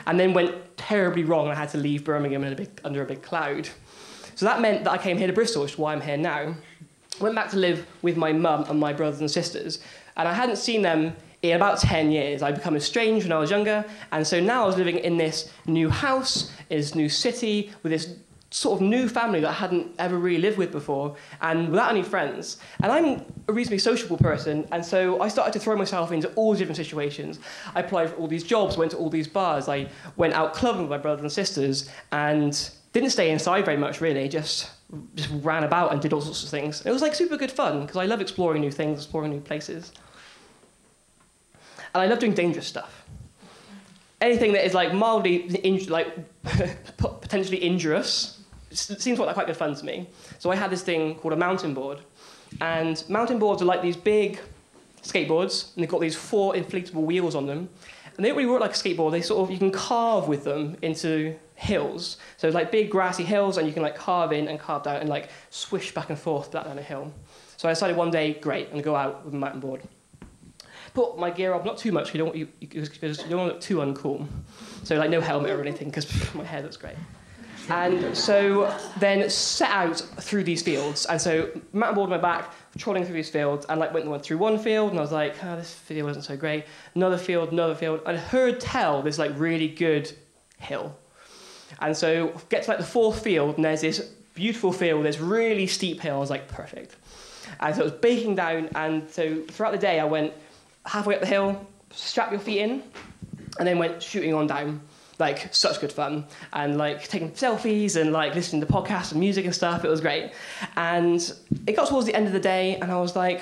and 0.07 0.19
then 0.19 0.33
went 0.33 0.55
terribly 0.77 1.23
wrong. 1.23 1.45
And 1.45 1.53
I 1.53 1.59
had 1.59 1.69
to 1.69 1.77
leave 1.77 2.03
Birmingham 2.03 2.43
a 2.43 2.55
big, 2.55 2.81
under 2.83 3.01
a 3.01 3.05
big 3.05 3.21
cloud. 3.21 3.69
So 4.35 4.45
that 4.45 4.61
meant 4.61 4.85
that 4.85 4.91
I 4.91 4.97
came 4.97 5.17
here 5.17 5.27
to 5.27 5.33
Bristol, 5.33 5.61
which 5.61 5.73
is 5.73 5.77
why 5.77 5.93
I'm 5.93 6.01
here 6.01 6.17
now. 6.17 6.55
Went 7.19 7.35
back 7.35 7.49
to 7.51 7.57
live 7.57 7.85
with 8.01 8.15
my 8.15 8.31
mum 8.31 8.65
and 8.69 8.79
my 8.79 8.93
brothers 8.93 9.19
and 9.19 9.29
sisters, 9.29 9.79
and 10.15 10.27
I 10.27 10.33
hadn't 10.33 10.55
seen 10.55 10.81
them 10.81 11.15
in 11.41 11.55
about 11.55 11.79
10 11.79 12.11
years. 12.11 12.41
I'd 12.41 12.55
become 12.55 12.75
estranged 12.75 13.25
when 13.25 13.33
I 13.33 13.39
was 13.39 13.51
younger, 13.51 13.85
and 14.11 14.25
so 14.25 14.39
now 14.39 14.63
I 14.63 14.65
was 14.65 14.77
living 14.77 14.97
in 14.97 15.17
this 15.17 15.51
new 15.65 15.89
house, 15.89 16.51
in 16.69 16.77
this 16.77 16.95
new 16.95 17.09
city, 17.09 17.71
with 17.83 17.91
this 17.91 18.15
sort 18.51 18.81
of 18.81 18.87
new 18.87 19.07
family 19.07 19.39
that 19.41 19.49
I 19.49 19.53
hadn't 19.53 19.93
ever 19.99 20.17
really 20.17 20.41
lived 20.41 20.57
with 20.57 20.71
before 20.71 21.15
and 21.41 21.69
without 21.69 21.91
any 21.91 22.01
friends. 22.01 22.57
And 22.81 22.91
I'm 22.91 23.25
a 23.47 23.53
reasonably 23.53 23.79
sociable 23.79 24.17
person, 24.17 24.67
and 24.71 24.83
so 24.83 25.21
I 25.21 25.27
started 25.27 25.53
to 25.53 25.59
throw 25.59 25.75
myself 25.75 26.11
into 26.11 26.29
all 26.33 26.55
different 26.55 26.77
situations. 26.77 27.39
I 27.75 27.81
applied 27.81 28.09
for 28.09 28.15
all 28.15 28.27
these 28.27 28.43
jobs, 28.43 28.77
went 28.77 28.91
to 28.91 28.97
all 28.97 29.09
these 29.09 29.27
bars, 29.27 29.69
I 29.69 29.87
went 30.17 30.33
out 30.33 30.53
clubbing 30.53 30.81
with 30.81 30.89
my 30.89 30.97
brothers 30.97 31.21
and 31.21 31.31
sisters, 31.31 31.89
and 32.11 32.71
didn't 32.91 33.11
stay 33.11 33.29
inside 33.29 33.65
very 33.65 33.77
much 33.77 34.01
really, 34.01 34.27
just 34.27 34.71
just 35.13 35.29
ran 35.43 35.63
about 35.63 35.91
and 35.91 36.01
did 36.01 36.13
all 36.13 36.21
sorts 36.21 36.43
of 36.43 36.49
things. 36.49 36.81
It 36.85 36.91
was 36.91 37.01
like 37.01 37.13
super 37.13 37.37
good 37.37 37.51
fun 37.51 37.81
because 37.81 37.97
I 37.97 38.05
love 38.05 38.21
exploring 38.21 38.61
new 38.61 38.71
things, 38.71 38.99
exploring 38.99 39.31
new 39.31 39.39
places. 39.39 39.91
And 41.93 42.01
I 42.01 42.07
love 42.07 42.19
doing 42.19 42.33
dangerous 42.33 42.67
stuff. 42.67 43.05
Anything 44.21 44.53
that 44.53 44.65
is 44.65 44.73
like 44.73 44.93
mildly, 44.93 45.47
like 45.87 46.07
potentially 46.97 47.63
injurious, 47.63 48.38
seems 48.71 49.19
like 49.19 49.33
quite 49.33 49.47
good 49.47 49.57
fun 49.57 49.75
to 49.75 49.85
me. 49.85 50.07
So 50.37 50.51
I 50.51 50.55
had 50.55 50.69
this 50.69 50.81
thing 50.81 51.15
called 51.15 51.33
a 51.33 51.37
mountain 51.37 51.73
board. 51.73 51.99
And 52.61 53.03
mountain 53.09 53.39
boards 53.39 53.61
are 53.61 53.65
like 53.65 53.81
these 53.81 53.97
big 53.97 54.39
skateboards, 55.01 55.73
and 55.75 55.83
they've 55.83 55.89
got 55.89 56.01
these 56.01 56.15
four 56.15 56.53
inflatable 56.53 57.03
wheels 57.03 57.35
on 57.35 57.45
them. 57.45 57.69
And 58.15 58.25
they 58.25 58.29
don't 58.29 58.37
really 58.37 58.49
work 58.49 58.61
like 58.61 58.71
a 58.71 58.73
skateboard. 58.73 59.11
They 59.11 59.21
sort 59.21 59.41
of, 59.41 59.51
you 59.51 59.57
can 59.57 59.71
carve 59.71 60.27
with 60.27 60.43
them 60.43 60.77
into 60.81 61.35
hills. 61.55 62.17
So 62.37 62.47
it's 62.47 62.55
like 62.55 62.71
big 62.71 62.89
grassy 62.89 63.23
hills, 63.23 63.57
and 63.57 63.67
you 63.67 63.73
can 63.73 63.83
like 63.83 63.95
carve 63.95 64.31
in 64.31 64.47
and 64.47 64.59
carve 64.59 64.83
down 64.83 64.97
and 64.97 65.09
like 65.09 65.29
swish 65.49 65.93
back 65.93 66.09
and 66.09 66.19
forth 66.19 66.51
down 66.51 66.77
a 66.77 66.81
hill. 66.81 67.13
So 67.57 67.69
I 67.69 67.71
decided 67.71 67.97
one 67.97 68.11
day, 68.11 68.33
great, 68.33 68.67
I'm 68.67 68.71
gonna 68.71 68.83
go 68.83 68.95
out 68.95 69.25
with 69.25 69.33
a 69.33 69.37
mountain 69.37 69.59
board. 69.59 69.81
Put 70.93 71.19
my 71.19 71.29
gear 71.29 71.53
up, 71.53 71.65
not 71.65 71.77
too 71.77 71.91
much, 71.91 72.13
you 72.13 72.17
don't 72.17 72.27
want, 72.27 72.37
you, 72.37 72.47
you, 72.59 72.67
you 72.71 72.83
don't 72.83 73.03
want 73.03 73.29
to 73.29 73.35
look 73.35 73.61
too 73.61 73.77
uncool. 73.77 74.27
So 74.83 74.97
like 74.97 75.09
no 75.09 75.21
helmet 75.21 75.51
or 75.51 75.61
anything, 75.61 75.89
because 75.89 76.33
my 76.35 76.43
hair 76.43 76.61
looks 76.61 76.77
great. 76.77 76.95
And 77.69 78.17
so 78.17 78.75
then 78.97 79.29
set 79.29 79.69
out 79.69 79.99
through 79.99 80.43
these 80.43 80.61
fields. 80.61 81.05
And 81.05 81.21
so 81.21 81.49
mountain 81.73 81.95
board 81.95 82.09
my 82.09 82.17
back, 82.17 82.53
trolling 82.77 83.05
through 83.05 83.15
these 83.15 83.29
fields, 83.29 83.65
and 83.69 83.79
like 83.79 83.93
went 83.93 84.23
through 84.23 84.37
one 84.37 84.57
field, 84.57 84.91
and 84.91 84.99
I 84.99 85.01
was 85.01 85.11
like, 85.11 85.35
oh, 85.43 85.55
this 85.55 85.75
video 85.87 86.05
wasn't 86.05 86.25
so 86.25 86.35
great. 86.35 86.65
Another 86.95 87.17
field, 87.17 87.51
another 87.51 87.75
field, 87.75 88.01
and 88.05 88.17
heard 88.17 88.59
tell 88.59 89.01
this 89.01 89.17
like 89.17 89.31
really 89.37 89.67
good 89.67 90.11
hill. 90.57 90.95
And 91.79 91.95
so 91.95 92.33
get 92.49 92.63
to 92.63 92.71
like 92.71 92.79
the 92.79 92.85
fourth 92.85 93.23
field, 93.23 93.55
and 93.55 93.65
there's 93.65 93.81
this 93.81 93.99
beautiful 94.33 94.71
field, 94.71 95.05
this 95.05 95.19
really 95.19 95.67
steep 95.67 96.01
hill. 96.01 96.15
I 96.15 96.19
was 96.19 96.29
like, 96.29 96.47
perfect. 96.47 96.95
And 97.59 97.75
so 97.75 97.81
it 97.81 97.83
was 97.85 97.93
baking 97.93 98.35
down, 98.35 98.69
and 98.75 99.09
so 99.09 99.41
throughout 99.43 99.71
the 99.71 99.77
day, 99.77 99.99
I 99.99 100.05
went 100.05 100.33
halfway 100.85 101.15
up 101.15 101.21
the 101.21 101.27
hill, 101.27 101.67
strap 101.91 102.31
your 102.31 102.39
feet 102.39 102.59
in, 102.59 102.83
and 103.59 103.67
then 103.67 103.77
went 103.77 104.01
shooting 104.01 104.33
on 104.33 104.47
down. 104.47 104.81
Like 105.19 105.53
such 105.53 105.81
good 105.81 105.91
fun, 105.91 106.25
and 106.53 106.77
like 106.77 107.07
taking 107.07 107.31
selfies 107.31 107.99
and 107.99 108.13
like 108.13 108.35
listening 108.35 108.61
to 108.61 108.67
podcasts 108.67 109.11
and 109.11 109.19
music 109.19 109.45
and 109.45 109.53
stuff. 109.53 109.83
It 109.83 109.89
was 109.89 110.01
great, 110.01 110.31
and 110.77 111.19
it 111.67 111.75
got 111.75 111.89
towards 111.89 112.07
the 112.07 112.15
end 112.15 112.27
of 112.27 112.33
the 112.33 112.39
day, 112.39 112.77
and 112.77 112.91
I 112.91 112.99
was 112.99 113.15
like, 113.15 113.41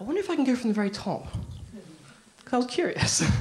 I 0.00 0.04
wonder 0.04 0.20
if 0.20 0.30
I 0.30 0.36
can 0.36 0.44
go 0.44 0.54
from 0.54 0.68
the 0.68 0.74
very 0.74 0.90
top. 0.90 1.26
Because 2.36 2.52
I 2.52 2.56
was 2.58 2.66
curious. 2.66 3.22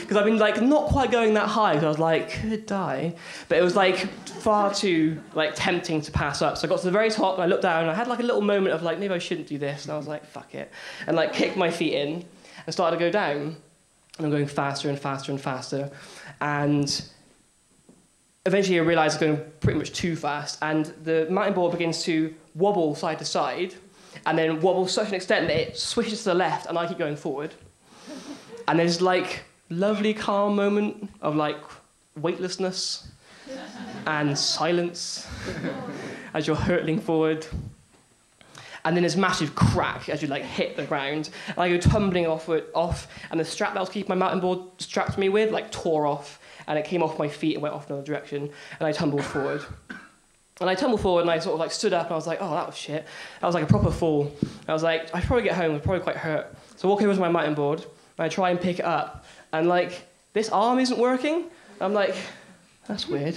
Because 0.00 0.18
I've 0.18 0.24
been 0.24 0.38
like 0.38 0.62
not 0.62 0.86
quite 0.86 1.10
going 1.10 1.34
that 1.34 1.48
high. 1.48 1.72
Because 1.72 1.84
I 1.84 1.88
was 1.88 1.98
like, 1.98 2.30
could 2.30 2.64
die, 2.64 3.14
but 3.48 3.58
it 3.58 3.60
was 3.60 3.74
like 3.74 4.06
far 4.24 4.72
too 4.72 5.20
like 5.34 5.52
tempting 5.56 6.00
to 6.02 6.12
pass 6.12 6.40
up. 6.42 6.56
So 6.56 6.66
I 6.66 6.70
got 6.70 6.78
to 6.78 6.84
the 6.84 6.92
very 6.92 7.10
top, 7.10 7.34
and 7.34 7.42
I 7.42 7.46
looked 7.46 7.62
down, 7.62 7.82
and 7.82 7.90
I 7.90 7.94
had 7.94 8.06
like 8.06 8.20
a 8.20 8.22
little 8.22 8.40
moment 8.40 8.72
of 8.72 8.82
like 8.84 9.00
maybe 9.00 9.12
I 9.12 9.18
shouldn't 9.18 9.48
do 9.48 9.58
this, 9.58 9.84
and 9.84 9.92
I 9.92 9.96
was 9.96 10.06
like, 10.06 10.24
fuck 10.24 10.54
it, 10.54 10.70
and 11.08 11.16
like 11.16 11.32
kicked 11.32 11.56
my 11.56 11.72
feet 11.72 11.94
in 11.94 12.24
and 12.64 12.72
started 12.72 12.98
to 12.98 13.04
go 13.04 13.10
down. 13.10 13.56
And 14.16 14.24
I'm 14.24 14.30
going 14.30 14.46
faster 14.46 14.88
and 14.88 14.98
faster 14.98 15.30
and 15.30 15.40
faster, 15.40 15.90
and 16.40 17.04
eventually 18.46 18.78
I 18.78 18.82
realize 18.82 19.12
I 19.12 19.16
was 19.16 19.36
going 19.38 19.52
pretty 19.60 19.78
much 19.78 19.92
too 19.92 20.16
fast, 20.16 20.58
and 20.62 20.86
the 21.04 21.26
mountain 21.28 21.52
board 21.52 21.72
begins 21.72 22.02
to 22.04 22.34
wobble 22.54 22.94
side 22.94 23.18
to 23.18 23.26
side, 23.26 23.74
and 24.24 24.38
then 24.38 24.60
wobble 24.62 24.88
such 24.88 25.08
an 25.08 25.14
extent 25.14 25.48
that 25.48 25.56
it 25.56 25.76
swishes 25.76 26.20
to 26.20 26.30
the 26.30 26.34
left, 26.34 26.64
and 26.66 26.78
I 26.78 26.86
keep 26.86 26.96
going 26.96 27.16
forward. 27.16 27.54
And 28.66 28.78
there's 28.78 29.02
like 29.02 29.44
lovely 29.68 30.14
calm 30.14 30.56
moment 30.56 31.10
of 31.20 31.36
like 31.36 31.58
weightlessness 32.16 33.08
and 34.06 34.38
silence 34.38 35.26
as 36.32 36.46
you're 36.46 36.56
hurtling 36.56 37.00
forward. 37.00 37.46
And 38.86 38.96
then 38.96 39.02
this 39.02 39.16
massive 39.16 39.54
crack 39.54 40.08
as 40.08 40.22
you 40.22 40.28
like 40.28 40.44
hit 40.44 40.76
the 40.76 40.84
ground, 40.84 41.28
and 41.48 41.58
I 41.58 41.68
go 41.68 41.76
tumbling 41.76 42.26
off, 42.26 42.48
off, 42.72 43.08
and 43.30 43.38
the 43.38 43.44
strap 43.44 43.72
that 43.72 43.78
I 43.78 43.82
was 43.82 43.90
keeping 43.90 44.08
my 44.08 44.14
mountain 44.14 44.40
board 44.40 44.60
strapped 44.78 45.18
me 45.18 45.28
with 45.28 45.50
like 45.50 45.70
tore 45.70 46.06
off, 46.06 46.40
and 46.68 46.78
it 46.78 46.84
came 46.84 47.02
off 47.02 47.18
my 47.18 47.28
feet 47.28 47.54
and 47.54 47.62
went 47.62 47.74
off 47.74 47.86
in 47.90 47.94
another 47.94 48.06
direction, 48.06 48.48
and 48.78 48.86
I 48.86 48.92
tumbled 48.92 49.24
forward. 49.24 49.62
And 50.60 50.70
I 50.70 50.74
tumbled 50.74 51.02
forward 51.02 51.20
and 51.22 51.30
I 51.30 51.38
sort 51.38 51.52
of 51.52 51.60
like 51.60 51.70
stood 51.70 51.92
up 51.92 52.06
and 52.06 52.12
I 52.12 52.16
was 52.16 52.26
like, 52.26 52.38
oh, 52.40 52.50
that 52.54 52.66
was 52.66 52.76
shit. 52.76 53.04
That 53.40 53.46
was 53.46 53.54
like 53.54 53.64
a 53.64 53.66
proper 53.66 53.90
fall. 53.90 54.32
I 54.66 54.72
was 54.72 54.82
like, 54.82 55.14
I 55.14 55.20
should 55.20 55.26
probably 55.26 55.42
get 55.42 55.54
home. 55.54 55.74
I'm 55.74 55.80
probably 55.82 56.00
quite 56.00 56.16
hurt. 56.16 56.56
So 56.76 56.88
I 56.88 56.90
walk 56.90 57.02
over 57.02 57.12
to 57.12 57.20
my 57.20 57.28
mountain 57.28 57.52
board 57.52 57.80
and 57.80 58.24
I 58.24 58.30
try 58.30 58.48
and 58.48 58.58
pick 58.58 58.78
it 58.78 58.86
up. 58.86 59.26
And 59.52 59.68
like, 59.68 60.08
this 60.32 60.48
arm 60.48 60.78
isn't 60.78 60.98
working. 60.98 61.50
I'm 61.78 61.92
like, 61.92 62.14
that's 62.88 63.06
weird. 63.06 63.36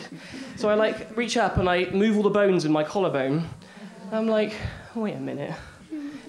So 0.56 0.70
I 0.70 0.76
like 0.76 1.18
reach 1.18 1.36
up 1.36 1.58
and 1.58 1.70
I 1.70 1.90
move 1.90 2.16
all 2.16 2.24
the 2.24 2.30
bones 2.30 2.64
in 2.64 2.72
my 2.72 2.86
collarbone. 2.86 3.50
I'm 4.14 4.28
like, 4.28 4.56
wait 4.96 5.16
a 5.16 5.20
minute. 5.20 5.54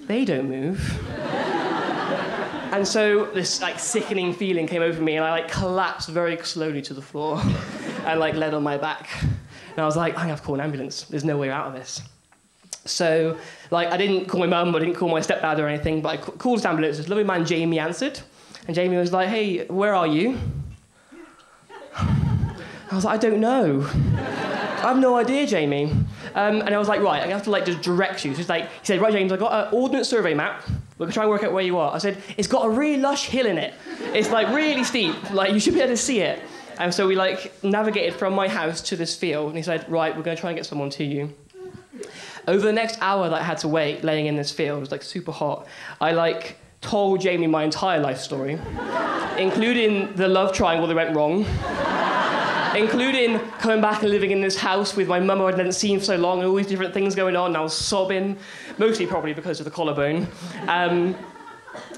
They 0.07 0.25
don't 0.25 0.49
move. 0.49 0.79
and 2.73 2.87
so 2.87 3.25
this 3.25 3.61
like 3.61 3.79
sickening 3.79 4.33
feeling 4.33 4.67
came 4.67 4.81
over 4.81 5.01
me 5.01 5.15
and 5.15 5.25
I 5.25 5.31
like 5.31 5.51
collapsed 5.51 6.09
very 6.09 6.37
slowly 6.43 6.81
to 6.83 6.93
the 6.93 7.01
floor 7.01 7.41
and 8.05 8.19
like 8.19 8.35
led 8.35 8.53
on 8.53 8.63
my 8.63 8.77
back. 8.77 9.09
And 9.21 9.79
I 9.79 9.85
was 9.85 9.95
like, 9.95 10.15
gonna 10.15 10.27
have 10.29 10.41
to 10.41 10.45
call 10.45 10.55
an 10.55 10.61
ambulance. 10.61 11.03
There's 11.03 11.23
no 11.23 11.37
way 11.37 11.49
out 11.49 11.67
of 11.67 11.73
this. 11.73 12.01
So, 12.85 13.37
like, 13.69 13.89
I 13.89 13.97
didn't 13.97 14.25
call 14.25 14.39
my 14.39 14.47
mum, 14.47 14.75
I 14.75 14.79
didn't 14.79 14.95
call 14.95 15.09
my 15.09 15.19
stepdad 15.19 15.59
or 15.59 15.67
anything, 15.67 16.01
but 16.01 16.09
I 16.09 16.17
called 16.17 16.57
this 16.57 16.65
ambulance. 16.65 16.97
This 16.97 17.07
lovely 17.09 17.23
man, 17.23 17.45
Jamie, 17.45 17.77
answered. 17.77 18.19
And 18.67 18.75
Jamie 18.75 18.97
was 18.97 19.13
like, 19.13 19.29
hey, 19.29 19.65
where 19.67 19.93
are 19.93 20.07
you? 20.07 20.37
I 21.95 22.95
was 22.95 23.05
like, 23.05 23.15
I 23.15 23.17
don't 23.17 23.39
know. 23.39 23.83
I 23.83 24.87
have 24.87 24.97
no 24.97 25.15
idea, 25.15 25.45
Jamie. 25.45 25.93
Um, 26.35 26.61
and 26.61 26.73
I 26.73 26.77
was 26.77 26.87
like, 26.87 27.01
right, 27.01 27.21
I 27.21 27.27
have 27.27 27.43
to 27.43 27.49
like 27.49 27.65
just 27.65 27.81
direct 27.81 28.23
you. 28.25 28.31
So 28.33 28.37
he's 28.37 28.49
like, 28.49 28.65
he 28.65 28.85
said, 28.85 29.01
right, 29.01 29.11
James, 29.11 29.31
I 29.31 29.37
got 29.37 29.67
an 29.67 29.73
ordnance 29.73 30.09
survey 30.09 30.33
map. 30.33 30.63
We're 30.97 31.05
gonna 31.05 31.13
try 31.13 31.23
and 31.23 31.29
work 31.29 31.43
out 31.43 31.51
where 31.51 31.63
you 31.63 31.77
are. 31.77 31.93
I 31.93 31.97
said, 31.97 32.21
it's 32.37 32.47
got 32.47 32.65
a 32.65 32.69
really 32.69 33.01
lush 33.01 33.27
hill 33.27 33.45
in 33.45 33.57
it. 33.57 33.73
It's 34.13 34.29
like 34.29 34.47
really 34.49 34.83
steep. 34.83 35.31
Like 35.31 35.53
you 35.53 35.59
should 35.59 35.73
be 35.73 35.81
able 35.81 35.93
to 35.93 35.97
see 35.97 36.19
it. 36.21 36.41
And 36.79 36.93
so 36.93 37.07
we 37.07 37.15
like 37.15 37.51
navigated 37.63 38.15
from 38.15 38.33
my 38.33 38.47
house 38.47 38.81
to 38.83 38.95
this 38.95 39.15
field. 39.15 39.49
And 39.49 39.57
he 39.57 39.63
said, 39.63 39.89
right, 39.89 40.15
we're 40.15 40.23
gonna 40.23 40.37
try 40.37 40.51
and 40.51 40.57
get 40.57 40.65
someone 40.65 40.89
to 40.91 41.03
you. 41.03 41.33
Over 42.47 42.65
the 42.65 42.73
next 42.73 42.97
hour 43.01 43.29
that 43.29 43.39
I 43.41 43.43
had 43.43 43.59
to 43.59 43.67
wait, 43.67 44.03
laying 44.03 44.25
in 44.25 44.35
this 44.35 44.51
field, 44.51 44.77
it 44.77 44.81
was 44.81 44.91
like 44.91 45.03
super 45.03 45.31
hot. 45.31 45.67
I 45.99 46.11
like 46.13 46.57
told 46.81 47.21
Jamie 47.21 47.47
my 47.47 47.63
entire 47.63 47.99
life 47.99 48.17
story, 48.17 48.59
including 49.37 50.15
the 50.15 50.27
love 50.27 50.53
triangle 50.53 50.87
that 50.87 50.95
went 50.95 51.15
wrong 51.15 51.45
including 52.75 53.39
coming 53.59 53.81
back 53.81 54.01
and 54.01 54.11
living 54.11 54.31
in 54.31 54.41
this 54.41 54.57
house 54.57 54.95
with 54.95 55.07
my 55.07 55.19
mum 55.19 55.39
who 55.39 55.45
I 55.45 55.51
hadn't 55.51 55.73
seen 55.73 55.99
for 55.99 56.05
so 56.05 56.15
long, 56.17 56.39
and 56.39 56.47
all 56.47 56.55
these 56.55 56.67
different 56.67 56.93
things 56.93 57.15
going 57.15 57.35
on. 57.35 57.47
And 57.47 57.57
I 57.57 57.61
was 57.61 57.75
sobbing, 57.75 58.37
mostly 58.77 59.05
probably 59.05 59.33
because 59.33 59.59
of 59.59 59.65
the 59.65 59.71
collarbone. 59.71 60.27
Um, 60.67 61.15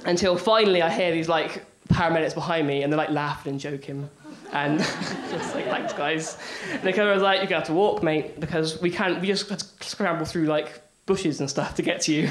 until 0.06 0.38
finally 0.38 0.82
I 0.82 0.89
hear 0.89 1.12
these 1.12 1.30
like 1.30 1.65
paramedics 1.89 2.34
behind 2.34 2.68
me, 2.68 2.84
and 2.84 2.92
they're 2.92 2.98
like 2.98 3.10
laughing 3.10 3.51
and 3.51 3.60
joking. 3.60 4.10
And 4.51 4.80
just 5.32 5.56
like, 5.56 5.65
thanks, 5.65 5.94
guys. 5.94 6.38
And 6.72 6.82
they 6.84 6.94
kind 6.94 7.10
was 7.10 7.24
like, 7.24 7.39
you're 7.39 7.48
gonna 7.48 7.60
have 7.60 7.68
to 7.68 7.74
walk, 7.74 8.03
mate, 8.03 8.39
because 8.39 8.82
we 8.82 8.92
can't, 8.92 9.20
we 9.20 9.27
just 9.27 9.50
have 9.50 9.58
to 9.58 9.65
scramble 9.88 10.25
through 10.25 10.46
like 10.46 10.82
bushes 11.06 11.39
and 11.39 11.50
stuff 11.50 11.75
to 11.75 11.82
get 11.82 12.01
to 12.01 12.13
you. 12.13 12.30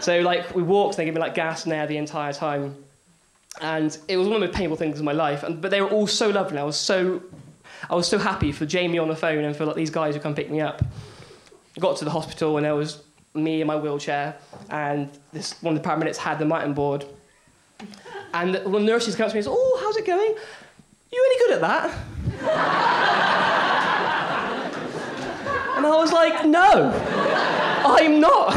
so 0.00 0.20
like 0.20 0.54
we 0.54 0.62
walked, 0.62 0.94
and 0.94 1.00
they 1.00 1.04
gave 1.04 1.14
me 1.14 1.20
like 1.20 1.34
gas 1.34 1.64
and 1.64 1.72
air 1.72 1.86
the 1.86 1.96
entire 1.96 2.32
time. 2.32 2.76
And 3.60 3.96
it 4.06 4.16
was 4.16 4.28
one 4.28 4.36
of 4.36 4.40
the 4.40 4.46
most 4.46 4.56
painful 4.56 4.76
things 4.76 4.98
in 4.98 5.04
my 5.04 5.12
life. 5.12 5.42
And, 5.42 5.60
but 5.60 5.70
they 5.70 5.80
were 5.80 5.88
all 5.88 6.06
so 6.06 6.30
lovely. 6.30 6.58
I 6.58 6.64
was 6.64 6.76
so 6.76 7.22
I 7.88 7.94
was 7.94 8.06
so 8.06 8.18
happy 8.18 8.52
for 8.52 8.66
Jamie 8.66 8.98
on 8.98 9.08
the 9.08 9.16
phone 9.16 9.44
and 9.44 9.56
for 9.56 9.64
like, 9.64 9.76
these 9.76 9.90
guys 9.90 10.14
who 10.14 10.20
come 10.20 10.34
pick 10.34 10.50
me 10.50 10.60
up. 10.60 10.82
Got 11.78 11.96
to 11.98 12.04
the 12.04 12.10
hospital 12.10 12.56
and 12.56 12.66
there 12.66 12.74
was 12.74 13.02
me 13.34 13.60
in 13.60 13.66
my 13.66 13.76
wheelchair 13.76 14.36
and 14.70 15.10
this 15.32 15.60
one 15.62 15.76
of 15.76 15.82
the 15.82 15.88
paramedics 15.88 16.16
had 16.16 16.38
the 16.38 16.44
mountain 16.44 16.74
board. 16.74 17.04
And 18.34 18.56
of 18.56 18.72
the 18.72 18.80
nurses 18.80 19.14
comes 19.14 19.32
to 19.32 19.36
me 19.36 19.38
and 19.38 19.44
says, 19.44 19.54
"Oh, 19.56 19.80
how's 19.82 19.96
it 19.96 20.04
going? 20.04 20.34
You 21.12 21.26
any 21.30 21.38
good 21.38 21.52
at 21.52 21.60
that?" 21.60 21.90
and 25.76 25.86
I 25.86 25.96
was 25.96 26.12
like, 26.12 26.44
"No, 26.44 26.92
I'm 27.86 28.20
not." 28.20 28.54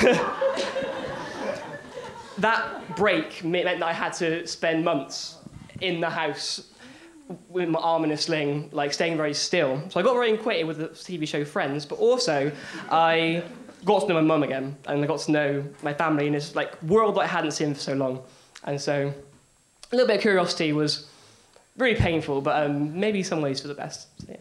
that 2.38 2.96
break 2.96 3.44
meant 3.44 3.66
that 3.66 3.82
I 3.82 3.92
had 3.92 4.14
to 4.14 4.46
spend 4.46 4.82
months 4.84 5.36
in 5.80 6.00
the 6.00 6.10
house 6.10 6.70
with 7.48 7.68
my 7.68 7.78
arm 7.78 8.04
in 8.04 8.10
a 8.10 8.16
sling, 8.16 8.68
like 8.72 8.92
staying 8.92 9.16
very 9.16 9.34
still. 9.34 9.82
So 9.90 10.00
I 10.00 10.02
got 10.02 10.14
very 10.14 10.32
acquainted 10.32 10.64
with 10.64 10.78
the 10.78 10.88
TV 10.88 11.26
show 11.26 11.44
Friends, 11.44 11.86
but 11.86 11.98
also 11.98 12.50
I 12.90 13.42
got 13.84 14.02
to 14.02 14.08
know 14.08 14.14
my 14.14 14.20
mum 14.20 14.42
again, 14.42 14.76
and 14.86 15.02
I 15.02 15.06
got 15.06 15.20
to 15.20 15.32
know 15.32 15.64
my 15.82 15.94
family 15.94 16.26
in 16.26 16.32
this 16.32 16.54
like 16.54 16.80
world 16.82 17.14
that 17.16 17.20
I 17.20 17.26
hadn't 17.26 17.52
seen 17.52 17.74
for 17.74 17.80
so 17.80 17.94
long. 17.94 18.22
And 18.64 18.80
so 18.80 19.12
a 19.92 19.94
little 19.94 20.06
bit 20.06 20.16
of 20.16 20.22
curiosity 20.22 20.72
was 20.72 21.06
really 21.76 21.98
painful, 21.98 22.40
but 22.40 22.64
um, 22.64 22.98
maybe 22.98 23.22
some 23.22 23.40
ways 23.40 23.60
for 23.60 23.68
the 23.68 23.74
best. 23.74 24.08
So, 24.20 24.26
yeah. 24.30 24.36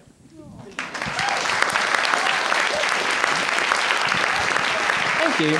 Thank 5.21 5.39
you. 5.39 5.55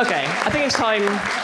Okay, 0.00 0.24
I 0.24 0.50
think 0.50 0.66
it's 0.66 0.76
time 0.76 1.39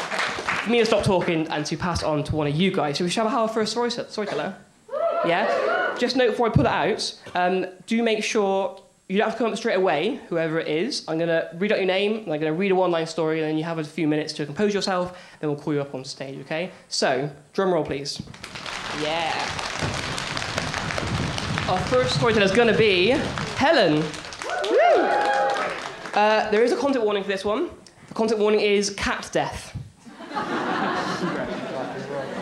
for 0.67 0.73
me 0.73 0.79
to 0.81 0.87
stop 0.87 1.05
talking 1.05 1.47
and 1.49 1.65
to 1.65 1.77
pass 1.77 2.03
on 2.03 2.25
to 2.25 2.35
one 2.35 2.49
of 2.49 2.57
you 2.57 2.73
guys. 2.73 2.99
So 2.99 3.05
we 3.05 3.11
shall 3.11 3.29
have 3.29 3.39
our 3.39 3.49
first 3.49 3.71
story 3.71 3.89
storyteller. 3.91 4.57
Yeah? 5.25 5.95
Just 5.97 6.17
note 6.17 6.33
before 6.33 6.49
I 6.49 6.51
put 6.51 6.67
it 6.67 6.73
out, 6.73 7.21
um, 7.37 7.67
do 7.87 8.03
make 8.03 8.25
sure 8.25 8.83
you 9.09 9.19
don't 9.19 9.29
have 9.29 9.39
to 9.39 9.45
come 9.45 9.53
up 9.53 9.57
straight 9.57 9.77
away, 9.77 10.21
whoever 10.29 10.59
it 10.59 10.67
is. 10.67 11.05
I'm 11.07 11.19
going 11.19 11.29
to 11.29 11.49
read 11.57 11.71
out 11.71 11.79
your 11.79 11.87
name, 11.87 12.15
and 12.15 12.33
I'm 12.33 12.41
going 12.41 12.53
to 12.53 12.53
read 12.53 12.73
a 12.73 12.75
one 12.75 12.91
line 12.91 13.07
story, 13.07 13.39
and 13.39 13.49
then 13.49 13.57
you 13.57 13.63
have 13.63 13.79
a 13.79 13.85
few 13.85 14.09
minutes 14.09 14.33
to 14.35 14.45
compose 14.45 14.75
yourself, 14.75 15.17
then 15.39 15.49
we'll 15.49 15.59
call 15.59 15.73
you 15.73 15.81
up 15.81 15.95
on 15.95 16.05
stage, 16.05 16.41
okay? 16.41 16.73
So, 16.89 17.31
drum 17.53 17.73
roll, 17.73 17.85
please. 17.85 18.21
Yeah. 19.01 19.33
Our 21.69 21.79
first 21.87 22.17
storyteller 22.17 22.45
is 22.45 22.53
going 22.53 22.73
to 22.73 22.77
be 22.77 23.11
Helen. 23.57 24.03
Uh, 26.13 26.51
there 26.51 26.65
is 26.65 26.73
a 26.73 26.77
content 26.77 27.05
warning 27.05 27.23
for 27.23 27.29
this 27.29 27.45
one. 27.45 27.71
The 28.09 28.15
content 28.15 28.41
warning 28.41 28.61
is 28.61 28.91
cat 28.91 29.29
death. 29.33 29.77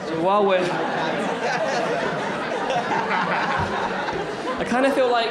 So 0.09 0.21
while 0.23 0.45
we're. 0.47 0.61
I 4.57 4.65
kind 4.65 4.87
of 4.87 4.95
feel 4.95 5.11
like 5.11 5.31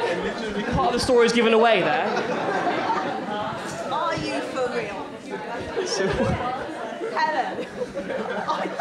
part 0.74 0.88
of 0.88 0.92
the 0.92 1.00
story 1.00 1.26
is 1.26 1.32
given 1.32 1.52
away 1.54 1.80
there. 1.80 2.06
Are 3.90 4.16
you 4.16 4.40
for 4.40 4.68
real? 4.74 5.06
So, 5.86 6.06
Helen, 6.08 7.66
are 8.48 8.64
you 8.64 8.72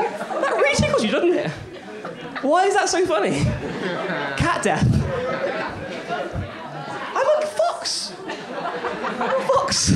that 0.42 0.54
really 0.56 0.76
tickles 0.76 1.04
you, 1.04 1.12
doesn't 1.12 1.34
it? 1.34 1.52
Why 2.44 2.66
is 2.66 2.74
that 2.74 2.90
so 2.90 3.06
funny? 3.06 3.46
Cat 4.38 4.62
death. 4.64 4.86
I'm 7.16 7.28
a 7.28 7.46
fox. 7.46 8.14
I'm 9.20 9.30
a 9.30 9.46
fox. 9.48 9.94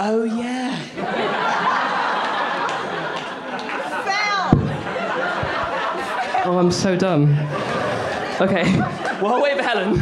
Oh 0.00 0.24
yeah. 0.24 0.76
I'm 6.58 6.72
so 6.72 6.96
dumb. 6.96 7.30
Okay. 8.40 8.64
I 8.66 9.40
wait 9.40 9.56
for 9.56 9.62
Helen, 9.62 10.00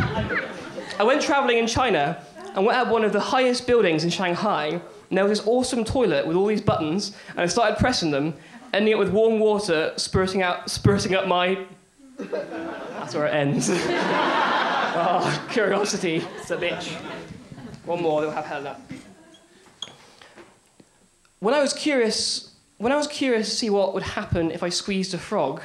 I 0.98 1.04
went 1.04 1.20
traveling 1.20 1.58
in 1.58 1.66
China 1.66 2.25
and 2.54 2.64
went 2.64 2.78
up 2.78 2.88
one 2.88 3.04
of 3.04 3.12
the 3.12 3.20
highest 3.20 3.66
buildings 3.66 4.04
in 4.04 4.10
Shanghai. 4.10 4.68
And 4.68 5.18
there 5.18 5.25
was 5.25 5.38
this 5.38 5.46
awesome 5.46 5.84
toilet 5.84 6.26
with 6.26 6.34
all 6.34 6.46
these 6.46 6.62
buttons, 6.62 7.14
and 7.30 7.40
I 7.40 7.46
started 7.46 7.76
pressing 7.78 8.10
them, 8.10 8.32
ending 8.72 8.94
up 8.94 9.00
with 9.00 9.10
warm 9.10 9.38
water 9.38 9.92
spurting 9.96 10.40
out, 10.42 10.70
spurting 10.70 11.14
up 11.14 11.28
my. 11.28 11.66
That's 12.16 13.14
where 13.14 13.26
it 13.26 13.34
ends. 13.34 13.68
oh, 13.70 15.46
curiosity, 15.50 16.25
it's 16.38 16.50
a 16.50 16.56
bitch. 16.56 16.94
One 17.84 18.02
more, 18.02 18.22
they'll 18.22 18.30
have 18.30 18.46
Helen 18.46 18.68
up. 18.68 18.80
When 21.40 21.52
I 21.52 21.60
was 21.60 21.75
curious, 21.75 22.54
when 22.78 22.92
I 22.92 22.96
was 22.96 23.06
curious 23.08 23.50
to 23.50 23.54
see 23.54 23.68
what 23.68 23.92
would 23.92 24.02
happen 24.02 24.50
if 24.50 24.62
I 24.62 24.70
squeezed 24.70 25.12
a 25.12 25.18
frog, 25.18 25.60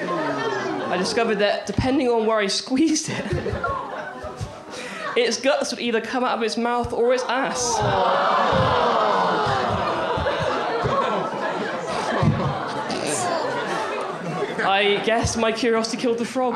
I 0.00 0.96
discovered 0.96 1.36
that 1.36 1.66
depending 1.66 2.08
on 2.08 2.26
where 2.26 2.38
I 2.38 2.46
squeezed 2.46 3.08
it, 3.10 3.24
its 5.16 5.40
guts 5.40 5.70
would 5.70 5.80
either 5.80 6.00
come 6.00 6.24
out 6.24 6.38
of 6.38 6.42
its 6.42 6.56
mouth 6.56 6.92
or 6.92 7.14
its 7.14 7.24
ass. 7.24 7.76
I 14.66 15.02
guess 15.04 15.36
my 15.36 15.52
curiosity 15.52 15.98
killed 15.98 16.18
the 16.18 16.24
frog. 16.24 16.54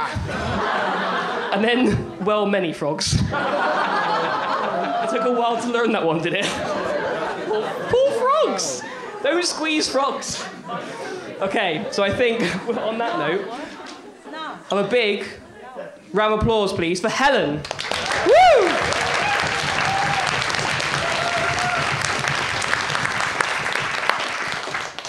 And 1.52 1.64
then, 1.64 2.24
well, 2.24 2.46
many 2.46 2.72
frogs. 2.72 3.14
it 3.14 3.20
took 3.20 3.32
a 5.24 5.32
while 5.32 5.60
to 5.60 5.68
learn 5.68 5.92
that 5.92 6.04
one, 6.04 6.22
did 6.22 6.34
it? 6.34 6.46
Poor 7.90 8.10
frogs! 8.12 8.82
Those 9.22 9.50
squeeze 9.50 9.88
frogs. 9.88 10.44
Okay, 11.40 11.86
so 11.92 12.02
I 12.02 12.10
think 12.10 12.40
on 12.68 12.98
that 12.98 13.18
note, 13.18 13.48
I'm 14.72 14.84
a 14.84 14.88
big 14.88 15.24
round 16.12 16.34
of 16.34 16.40
applause, 16.40 16.72
please, 16.72 17.00
for 17.00 17.08
Helen. 17.08 17.60
Woo! 18.26 18.68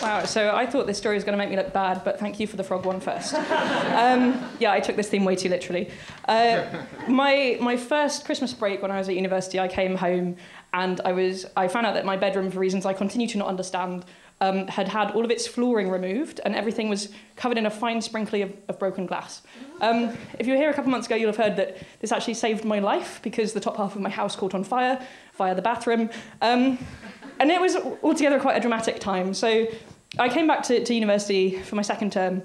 Wow, 0.04 0.24
so 0.26 0.56
I 0.56 0.68
thought 0.68 0.86
this 0.86 1.00
story 1.00 1.16
was 1.16 1.24
going 1.24 1.34
to 1.34 1.38
make 1.38 1.50
me 1.50 1.56
look 1.56 1.74
bad, 1.74 2.04
but 2.06 2.20
thank 2.20 2.40
you 2.40 2.46
for 2.46 2.58
the 2.58 2.64
frog 2.64 2.86
one 2.86 3.00
first. 3.00 3.34
um, 3.34 4.50
yeah, 4.60 4.72
I 4.72 4.80
took 4.80 4.96
this 4.96 5.10
theme 5.10 5.26
way 5.26 5.36
too 5.36 5.50
literally. 5.50 5.90
Uh, 6.28 6.64
my, 7.08 7.58
my 7.60 7.76
first 7.76 8.24
Christmas 8.26 8.54
break 8.54 8.84
when 8.84 8.92
I 8.92 9.00
was 9.00 9.10
at 9.10 9.16
university, 9.16 9.60
I 9.60 9.68
came 9.68 9.96
home 9.96 10.38
and 10.74 11.02
I, 11.02 11.12
was, 11.12 11.48
I 11.58 11.68
found 11.68 11.88
out 11.88 11.96
that 11.96 12.06
my 12.06 12.18
bedroom, 12.18 12.52
for 12.52 12.60
reasons 12.60 12.86
I 12.86 12.94
continue 12.94 13.28
to 13.28 13.38
not 13.40 13.48
understand, 13.48 14.06
um, 14.42 14.68
had 14.68 14.88
had 14.88 15.12
all 15.12 15.26
of 15.26 15.32
its 15.32 15.48
flooring 15.48 15.90
removed 15.90 16.40
and 16.46 16.56
everything 16.56 16.90
was 16.90 17.10
covered 17.36 17.58
in 17.58 17.66
a 17.66 17.70
fine 17.70 18.02
sprinkling 18.02 18.42
of, 18.44 18.54
of 18.70 18.80
broken 18.80 19.06
glass. 19.06 19.42
Um, 19.82 20.16
if 20.38 20.48
you 20.48 20.54
were 20.54 20.60
here 20.60 20.70
a 20.70 20.74
couple 20.74 20.92
months 20.92 21.08
ago, 21.08 21.16
you'll 21.16 21.34
have 21.34 21.38
heard 21.38 21.56
that 21.58 21.78
this 22.00 22.12
actually 22.12 22.36
saved 22.36 22.64
my 22.64 22.80
life 22.80 23.20
because 23.22 23.54
the 23.54 23.60
top 23.60 23.78
half 23.78 23.96
of 23.96 24.02
my 24.02 24.10
house 24.10 24.36
caught 24.36 24.54
on 24.54 24.64
fire 24.64 25.06
via 25.36 25.56
the 25.56 25.62
bathroom. 25.62 26.10
Um, 26.42 26.78
and 27.40 27.52
it 27.52 27.60
was 27.60 27.76
altogether 28.04 28.40
quite 28.40 28.58
a 28.58 28.60
dramatic 28.60 29.00
time. 29.00 29.34
So 29.34 29.68
I 30.18 30.30
came 30.30 30.48
back 30.48 30.64
to, 30.64 30.84
to 30.84 30.94
university 30.94 31.62
for 31.62 31.76
my 31.76 31.82
second 31.82 32.12
term 32.12 32.44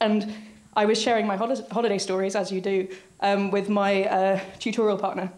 and 0.00 0.34
I 0.74 0.86
was 0.86 1.00
sharing 1.00 1.26
my 1.26 1.36
hol- 1.36 1.66
holiday 1.70 1.98
stories, 1.98 2.34
as 2.34 2.50
you 2.50 2.60
do, 2.60 2.88
um, 3.20 3.50
with 3.50 3.68
my 3.68 4.04
uh, 4.04 4.40
tutorial 4.58 4.96
partner. 4.98 5.30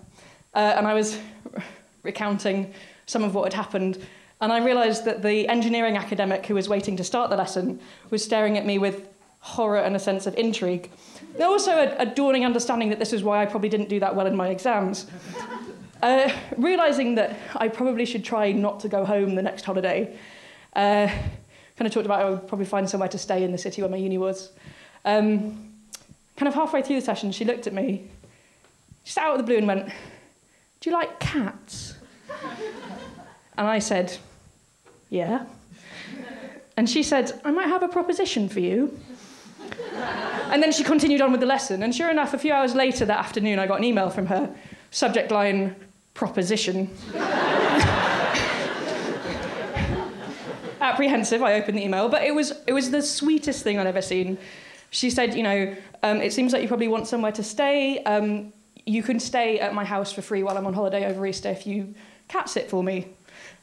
Uh, 0.54 0.74
and 0.76 0.86
I 0.86 0.94
was 0.94 1.18
recounting 2.04 2.72
some 3.06 3.24
of 3.24 3.34
what 3.34 3.52
had 3.52 3.54
happened. 3.54 3.98
And 4.40 4.52
I 4.52 4.64
realised 4.64 5.04
that 5.04 5.22
the 5.22 5.48
engineering 5.48 5.96
academic 5.96 6.46
who 6.46 6.54
was 6.54 6.68
waiting 6.68 6.96
to 6.96 7.04
start 7.04 7.30
the 7.30 7.36
lesson 7.36 7.80
was 8.10 8.22
staring 8.22 8.58
at 8.58 8.66
me 8.66 8.78
with 8.78 9.08
horror 9.40 9.78
and 9.78 9.94
a 9.94 9.98
sense 9.98 10.26
of 10.26 10.34
intrigue. 10.36 10.90
There 11.36 11.48
was 11.50 11.68
also 11.68 11.78
a, 11.78 12.02
a 12.02 12.06
dawning 12.06 12.44
understanding 12.44 12.88
that 12.90 12.98
this 12.98 13.12
was 13.12 13.22
why 13.22 13.42
I 13.42 13.46
probably 13.46 13.68
didn't 13.68 13.88
do 13.88 14.00
that 14.00 14.16
well 14.16 14.26
in 14.26 14.34
my 14.34 14.48
exams. 14.48 15.06
Uh, 16.02 16.30
realising 16.56 17.14
that 17.14 17.38
I 17.56 17.68
probably 17.68 18.04
should 18.04 18.24
try 18.24 18.52
not 18.52 18.80
to 18.80 18.88
go 18.88 19.04
home 19.04 19.34
the 19.34 19.42
next 19.42 19.64
holiday, 19.64 20.16
uh, 20.74 21.06
kind 21.76 21.86
of 21.86 21.92
talked 21.92 22.06
about 22.06 22.20
I 22.20 22.30
would 22.30 22.46
probably 22.46 22.66
find 22.66 22.88
somewhere 22.88 23.08
to 23.08 23.18
stay 23.18 23.42
in 23.44 23.52
the 23.52 23.58
city 23.58 23.82
where 23.82 23.90
my 23.90 23.96
uni 23.96 24.18
was. 24.18 24.50
Um, 25.04 25.72
kind 26.36 26.48
of 26.48 26.54
halfway 26.54 26.82
through 26.82 26.96
the 26.96 27.04
session, 27.04 27.32
she 27.32 27.44
looked 27.44 27.66
at 27.66 27.72
me, 27.72 28.08
just 29.04 29.18
out 29.18 29.32
of 29.32 29.38
the 29.38 29.44
blue, 29.44 29.56
and 29.56 29.66
went, 29.66 29.88
Do 30.80 30.90
you 30.90 30.92
like 30.92 31.20
cats? 31.20 31.93
And 33.56 33.66
I 33.66 33.78
said, 33.78 34.16
Yeah. 35.10 35.46
And 36.76 36.90
she 36.90 37.02
said, 37.02 37.40
I 37.44 37.50
might 37.52 37.68
have 37.68 37.82
a 37.82 37.88
proposition 37.88 38.48
for 38.48 38.60
you. 38.60 38.98
And 40.50 40.62
then 40.62 40.72
she 40.72 40.84
continued 40.84 41.20
on 41.20 41.30
with 41.32 41.40
the 41.40 41.46
lesson. 41.46 41.82
And 41.82 41.94
sure 41.94 42.10
enough, 42.10 42.34
a 42.34 42.38
few 42.38 42.52
hours 42.52 42.74
later 42.74 43.04
that 43.06 43.18
afternoon, 43.18 43.58
I 43.58 43.66
got 43.66 43.78
an 43.78 43.84
email 43.84 44.10
from 44.10 44.26
her, 44.26 44.54
subject 44.90 45.30
line, 45.30 45.76
proposition. 46.14 46.90
Apprehensive, 50.80 51.42
I 51.42 51.54
opened 51.54 51.78
the 51.78 51.84
email, 51.84 52.08
but 52.08 52.22
it 52.24 52.34
was, 52.34 52.52
it 52.66 52.72
was 52.72 52.90
the 52.90 53.02
sweetest 53.02 53.62
thing 53.62 53.78
I'd 53.78 53.86
ever 53.86 54.02
seen. 54.02 54.36
She 54.90 55.10
said, 55.10 55.34
you 55.34 55.42
know, 55.42 55.74
um, 56.02 56.20
it 56.20 56.32
seems 56.32 56.52
like 56.52 56.62
you 56.62 56.68
probably 56.68 56.88
want 56.88 57.06
somewhere 57.06 57.32
to 57.32 57.42
stay. 57.42 58.02
Um, 58.04 58.52
you 58.84 59.02
can 59.02 59.18
stay 59.18 59.58
at 59.60 59.74
my 59.74 59.84
house 59.84 60.12
for 60.12 60.22
free 60.22 60.42
while 60.42 60.58
I'm 60.58 60.66
on 60.66 60.74
holiday 60.74 61.06
over 61.06 61.26
Easter 61.26 61.48
if 61.48 61.66
you 61.66 61.94
cat 62.28 62.48
sit 62.48 62.68
for 62.68 62.84
me. 62.84 63.08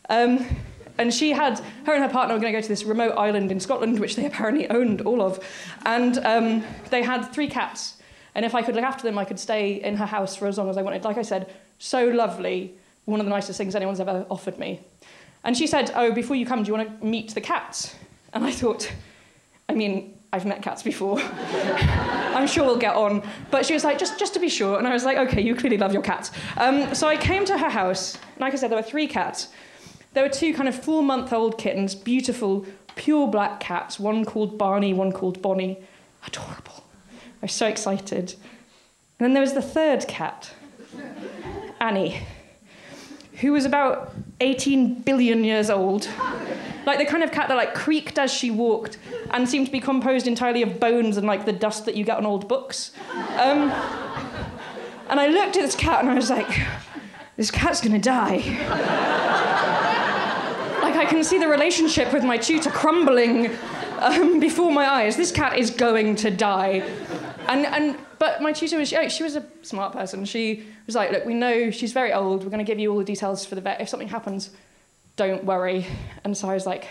Um, 0.10 0.46
and 0.98 1.14
she 1.14 1.32
had, 1.32 1.60
her 1.86 1.94
and 1.94 2.04
her 2.04 2.10
partner 2.10 2.36
were 2.36 2.40
going 2.40 2.54
to 2.54 2.58
go 2.60 2.62
to 2.62 2.68
this 2.68 2.84
remote 2.84 3.14
island 3.18 3.52
in 3.52 3.60
Scotland, 3.60 4.00
which 4.00 4.16
they 4.16 4.26
apparently 4.26 4.70
owned 4.70 5.02
all 5.02 5.22
of. 5.22 5.40
And 5.86 6.18
um, 6.20 6.64
they 6.90 7.02
had 7.02 7.24
three 7.34 7.48
cats. 7.48 7.98
And 8.36 8.46
if 8.46 8.56
I 8.56 8.62
could 8.62 8.76
look 8.76 8.84
after 8.84 9.04
them, 9.04 9.18
I 9.18 9.26
could 9.26 9.40
stay 9.40 9.82
in 9.82 9.96
her 9.98 10.06
house 10.06 10.36
for 10.36 10.48
as 10.48 10.58
long 10.58 10.70
as 10.70 10.78
I 10.78 10.82
wanted. 10.82 11.04
Like 11.04 11.18
I 11.18 11.22
said, 11.22 11.52
so 11.80 12.08
lovely. 12.08 12.76
One 13.06 13.20
of 13.20 13.26
the 13.26 13.32
nicest 13.32 13.58
things 13.58 13.76
anyone's 13.76 14.00
ever 14.00 14.26
offered 14.30 14.60
me. 14.60 14.82
And 15.44 15.58
she 15.58 15.66
said, 15.68 15.92
Oh, 15.96 16.12
before 16.12 16.36
you 16.36 16.46
come, 16.46 16.64
do 16.64 16.68
you 16.68 16.78
want 16.78 17.00
to 17.00 17.06
meet 17.06 17.34
the 17.34 17.42
cats? 17.42 17.96
And 18.34 18.46
I 18.46 18.52
thought, 18.52 18.92
I 19.68 19.74
mean, 19.74 20.18
I've 20.32 20.46
met 20.46 20.62
cats 20.62 20.84
before. 20.84 21.20
I'm 21.22 22.48
sure 22.48 22.64
we'll 22.64 22.78
get 22.78 22.96
on. 22.96 23.22
But 23.50 23.66
she 23.66 23.74
was 23.74 23.84
like, 23.84 23.98
just, 23.98 24.18
just 24.18 24.34
to 24.36 24.40
be 24.40 24.48
sure. 24.48 24.78
And 24.78 24.88
I 24.88 24.94
was 24.94 25.04
like, 25.04 25.18
okay, 25.18 25.42
you 25.42 25.56
clearly 25.56 25.78
love 25.78 25.92
your 25.92 26.02
cats. 26.02 26.32
Um, 26.58 26.94
so 26.96 27.08
I 27.08 27.18
came 27.18 27.44
to 27.46 27.58
her 27.58 27.70
house. 27.70 28.16
And 28.16 28.42
like 28.42 28.54
I 28.54 28.56
said, 28.56 28.70
there 28.72 28.78
were 28.78 28.84
three 28.84 29.08
cats. 29.08 29.50
There 30.14 30.24
were 30.24 30.30
two 30.30 30.54
kind 30.54 30.68
of 30.68 30.76
four 30.76 31.02
month 31.02 31.32
old 31.32 31.58
kittens, 31.58 31.96
beautiful, 31.96 32.66
pure 32.96 33.28
black 33.28 33.60
cats, 33.60 34.00
one 34.00 34.26
called 34.26 34.58
Barney, 34.58 34.94
one 34.94 35.12
called 35.12 35.42
Bonnie. 35.42 35.78
Adorable. 36.28 36.84
I 37.42 37.46
was 37.46 37.54
so 37.54 37.68
excited. 37.68 38.36
And 39.20 39.26
then 39.26 39.34
there 39.34 39.42
was 39.42 39.54
the 39.54 39.62
third 39.62 40.08
cat, 40.08 40.52
Annie, 41.80 42.22
who 43.40 43.54
was 43.54 43.66
about 43.66 44.14
18 44.40 45.02
billion 45.02 45.44
years 45.44 45.70
old. 45.70 46.08
Like 46.86 46.98
the 46.98 47.06
kind 47.06 47.24
of 47.24 47.32
cat 47.32 47.48
that 47.48 47.56
like 47.56 47.74
creaked 47.74 48.20
as 48.20 48.32
she 48.32 48.52
walked 48.52 48.98
and 49.32 49.48
seemed 49.48 49.68
to 49.68 49.72
be 49.72 49.80
composed 49.80 50.28
entirely 50.28 50.62
of 50.64 50.80
bones 50.80 51.18
and 51.18 51.26
like 51.26 51.46
the 51.46 51.54
dust 51.54 51.86
that 51.86 51.96
you 51.96 52.04
get 52.04 52.18
on 52.18 52.26
old 52.26 52.48
books. 52.48 52.92
Um, 53.12 53.72
and 55.10 55.20
I 55.20 55.28
looked 55.28 55.56
at 55.56 55.62
this 55.62 55.76
cat 55.76 56.02
and 56.02 56.10
I 56.10 56.16
was 56.16 56.30
like, 56.30 56.50
this 57.38 57.52
cat's 57.52 57.82
gonna 57.82 58.00
die. 58.00 59.08
I 61.02 61.06
can 61.06 61.24
see 61.24 61.40
the 61.40 61.48
relationship 61.48 62.14
with 62.14 62.24
my 62.24 62.38
tutor 62.38 62.70
crumbling 62.70 63.50
um, 63.98 64.40
before 64.40 64.72
my 64.72 64.88
eyes. 64.88 65.18
This 65.18 65.32
cat 65.32 65.58
is 65.58 65.72
going 65.72 66.16
to 66.18 66.30
die. 66.30 66.88
And, 67.48 67.66
and 67.66 67.98
but 68.20 68.40
my 68.40 68.52
tutor 68.52 68.78
was 68.78 68.94
oh, 68.94 69.08
she 69.10 69.24
was 69.24 69.36
a 69.36 69.44
smart 69.64 69.94
person. 69.94 70.26
She 70.26 70.64
was 70.86 70.94
like, 70.94 71.12
look, 71.12 71.26
we 71.26 71.34
know 71.34 71.72
she's 71.72 71.92
very 71.92 72.14
old. 72.14 72.44
We're 72.44 72.52
going 72.52 72.64
to 72.64 72.72
give 72.72 72.78
you 72.78 72.92
all 72.92 73.00
the 73.00 73.04
details 73.04 73.44
for 73.44 73.56
the 73.56 73.62
vet. 73.62 73.82
If 73.82 73.90
something 73.90 74.10
happens, 74.10 74.52
don't 75.16 75.44
worry. 75.44 75.88
And 76.24 76.38
so 76.38 76.48
I 76.48 76.54
was 76.54 76.68
like, 76.68 76.88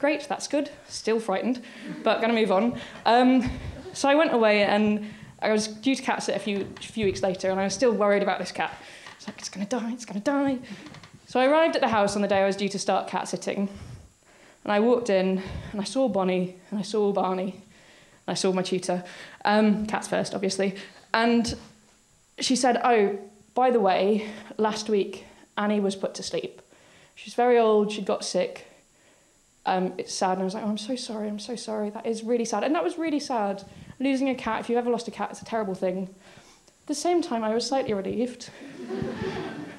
great, 0.00 0.26
that's 0.28 0.48
good. 0.48 0.68
Still 0.88 1.20
frightened, 1.20 1.62
but 2.02 2.20
going 2.20 2.34
to 2.34 2.40
move 2.40 2.50
on. 2.50 2.76
Um, 3.06 3.48
so 3.92 4.08
I 4.08 4.16
went 4.16 4.34
away 4.34 4.64
and 4.64 5.08
I 5.40 5.52
was 5.52 5.68
due 5.68 5.94
to 5.94 6.02
cat 6.02 6.24
sit 6.24 6.34
a 6.34 6.40
few, 6.40 6.66
few 6.80 7.06
weeks 7.06 7.22
later, 7.22 7.52
and 7.52 7.60
I 7.60 7.64
was 7.64 7.74
still 7.74 7.92
worried 7.92 8.24
about 8.24 8.40
this 8.40 8.50
cat. 8.50 8.76
It's 9.16 9.28
like, 9.28 9.38
it's 9.38 9.48
going 9.48 9.64
to 9.64 9.78
die, 9.78 9.92
it's 9.92 10.04
going 10.04 10.20
to 10.20 10.24
die. 10.24 10.58
So 11.34 11.40
I 11.40 11.46
arrived 11.46 11.74
at 11.74 11.82
the 11.82 11.88
house 11.88 12.14
on 12.14 12.22
the 12.22 12.28
day 12.28 12.42
I 12.42 12.46
was 12.46 12.54
due 12.54 12.68
to 12.68 12.78
start 12.78 13.08
cat 13.08 13.26
sitting. 13.26 13.68
And 14.62 14.72
I 14.72 14.78
walked 14.78 15.10
in 15.10 15.42
and 15.72 15.80
I 15.80 15.82
saw 15.82 16.06
Bonnie 16.06 16.54
and 16.70 16.78
I 16.78 16.82
saw 16.82 17.10
Barney 17.10 17.50
and 17.50 18.28
I 18.28 18.34
saw 18.34 18.52
my 18.52 18.62
tutor, 18.62 19.02
um, 19.44 19.84
cats 19.86 20.06
first, 20.06 20.32
obviously. 20.32 20.76
And 21.12 21.52
she 22.38 22.54
said, 22.54 22.80
Oh, 22.84 23.18
by 23.52 23.72
the 23.72 23.80
way, 23.80 24.30
last 24.58 24.88
week 24.88 25.24
Annie 25.58 25.80
was 25.80 25.96
put 25.96 26.14
to 26.14 26.22
sleep. 26.22 26.62
She's 27.16 27.34
very 27.34 27.58
old, 27.58 27.90
she 27.90 28.02
got 28.02 28.24
sick. 28.24 28.68
Um, 29.66 29.92
it's 29.98 30.14
sad. 30.14 30.34
And 30.34 30.42
I 30.42 30.44
was 30.44 30.54
like, 30.54 30.62
oh, 30.62 30.68
I'm 30.68 30.78
so 30.78 30.94
sorry, 30.94 31.26
I'm 31.26 31.40
so 31.40 31.56
sorry. 31.56 31.90
That 31.90 32.06
is 32.06 32.22
really 32.22 32.44
sad. 32.44 32.62
And 32.62 32.76
that 32.76 32.84
was 32.84 32.96
really 32.96 33.18
sad. 33.18 33.64
Losing 33.98 34.28
a 34.28 34.36
cat, 34.36 34.60
if 34.60 34.68
you've 34.68 34.78
ever 34.78 34.88
lost 34.88 35.08
a 35.08 35.10
cat, 35.10 35.30
it's 35.32 35.42
a 35.42 35.44
terrible 35.44 35.74
thing. 35.74 36.14
At 36.82 36.86
the 36.86 36.94
same 36.94 37.22
time, 37.22 37.42
I 37.42 37.52
was 37.52 37.66
slightly 37.66 37.92
relieved 37.92 38.50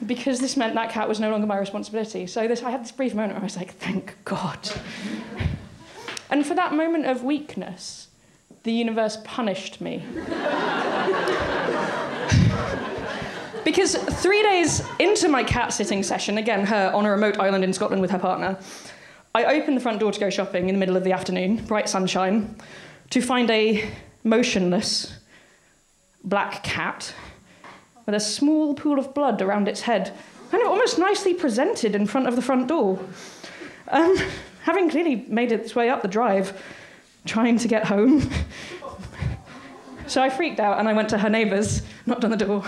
because 0.06 0.40
this 0.40 0.58
meant 0.58 0.76
that 0.76 0.92
cat 0.92 1.08
was 1.08 1.20
no 1.20 1.32
longer 1.32 1.48
my 1.48 1.58
responsibility. 1.58 2.28
So 2.28 2.48
this, 2.48 2.64
I 2.64 2.72
had 2.72 2.84
this 2.84 2.92
brief 2.92 3.14
moment 3.14 3.34
where 3.34 3.42
I 3.42 3.44
was 3.44 3.58
like, 3.58 3.76
thank 3.76 4.16
God. 4.26 4.70
and 6.30 6.46
for 6.46 6.54
that 6.56 6.74
moment 6.74 7.06
of 7.06 7.24
weakness, 7.24 8.10
the 8.64 8.72
universe 8.72 9.18
punished 9.24 9.82
me. 9.82 10.04
because 13.64 13.96
three 13.96 14.44
days 14.44 14.84
into 15.00 15.28
my 15.28 15.44
cat 15.44 15.74
sitting 15.74 16.04
session, 16.04 16.38
again, 16.38 16.66
her 16.66 16.92
on 16.94 17.06
a 17.06 17.12
remote 17.12 17.40
island 17.40 17.64
in 17.64 17.74
Scotland 17.74 18.02
with 18.02 18.12
her 18.12 18.20
partner, 18.20 18.58
I 19.34 19.60
opened 19.60 19.76
the 19.76 19.82
front 19.82 20.00
door 20.00 20.12
to 20.12 20.20
go 20.20 20.30
shopping 20.30 20.70
in 20.70 20.76
the 20.76 20.80
middle 20.80 20.96
of 20.96 21.04
the 21.04 21.12
afternoon, 21.12 21.66
bright 21.66 21.90
sunshine, 21.90 22.56
to 23.10 23.22
find 23.22 23.50
a 23.52 23.90
motionless 24.24 25.18
black 26.24 26.64
cat 26.64 27.14
with 28.06 28.16
a 28.16 28.20
small 28.20 28.74
pool 28.74 29.00
of 29.00 29.14
blood 29.14 29.42
around 29.42 29.68
its 29.68 29.82
head, 29.82 30.14
kind 30.52 30.64
of 30.64 30.70
almost 30.70 31.00
nicely 31.00 31.34
presented 31.34 31.96
in 31.96 32.06
front 32.06 32.28
of 32.28 32.36
the 32.36 32.42
front 32.42 32.68
door. 32.68 33.00
Um, 33.88 34.18
having 34.64 34.90
clearly 34.90 35.26
made 35.28 35.52
its 35.52 35.76
way 35.76 35.90
up 35.90 36.02
the 36.02 36.08
drive, 36.08 36.62
trying 37.26 37.58
to 37.60 37.68
get 37.68 37.86
home. 37.86 38.30
So 40.08 40.22
I 40.22 40.30
freaked 40.30 40.60
out 40.60 40.80
and 40.80 40.88
I 40.88 40.94
went 40.94 41.10
to 41.10 41.18
her 41.18 41.30
neighbours, 41.30 41.82
knocked 42.06 42.24
on 42.24 42.32
the 42.32 42.38
door. 42.38 42.64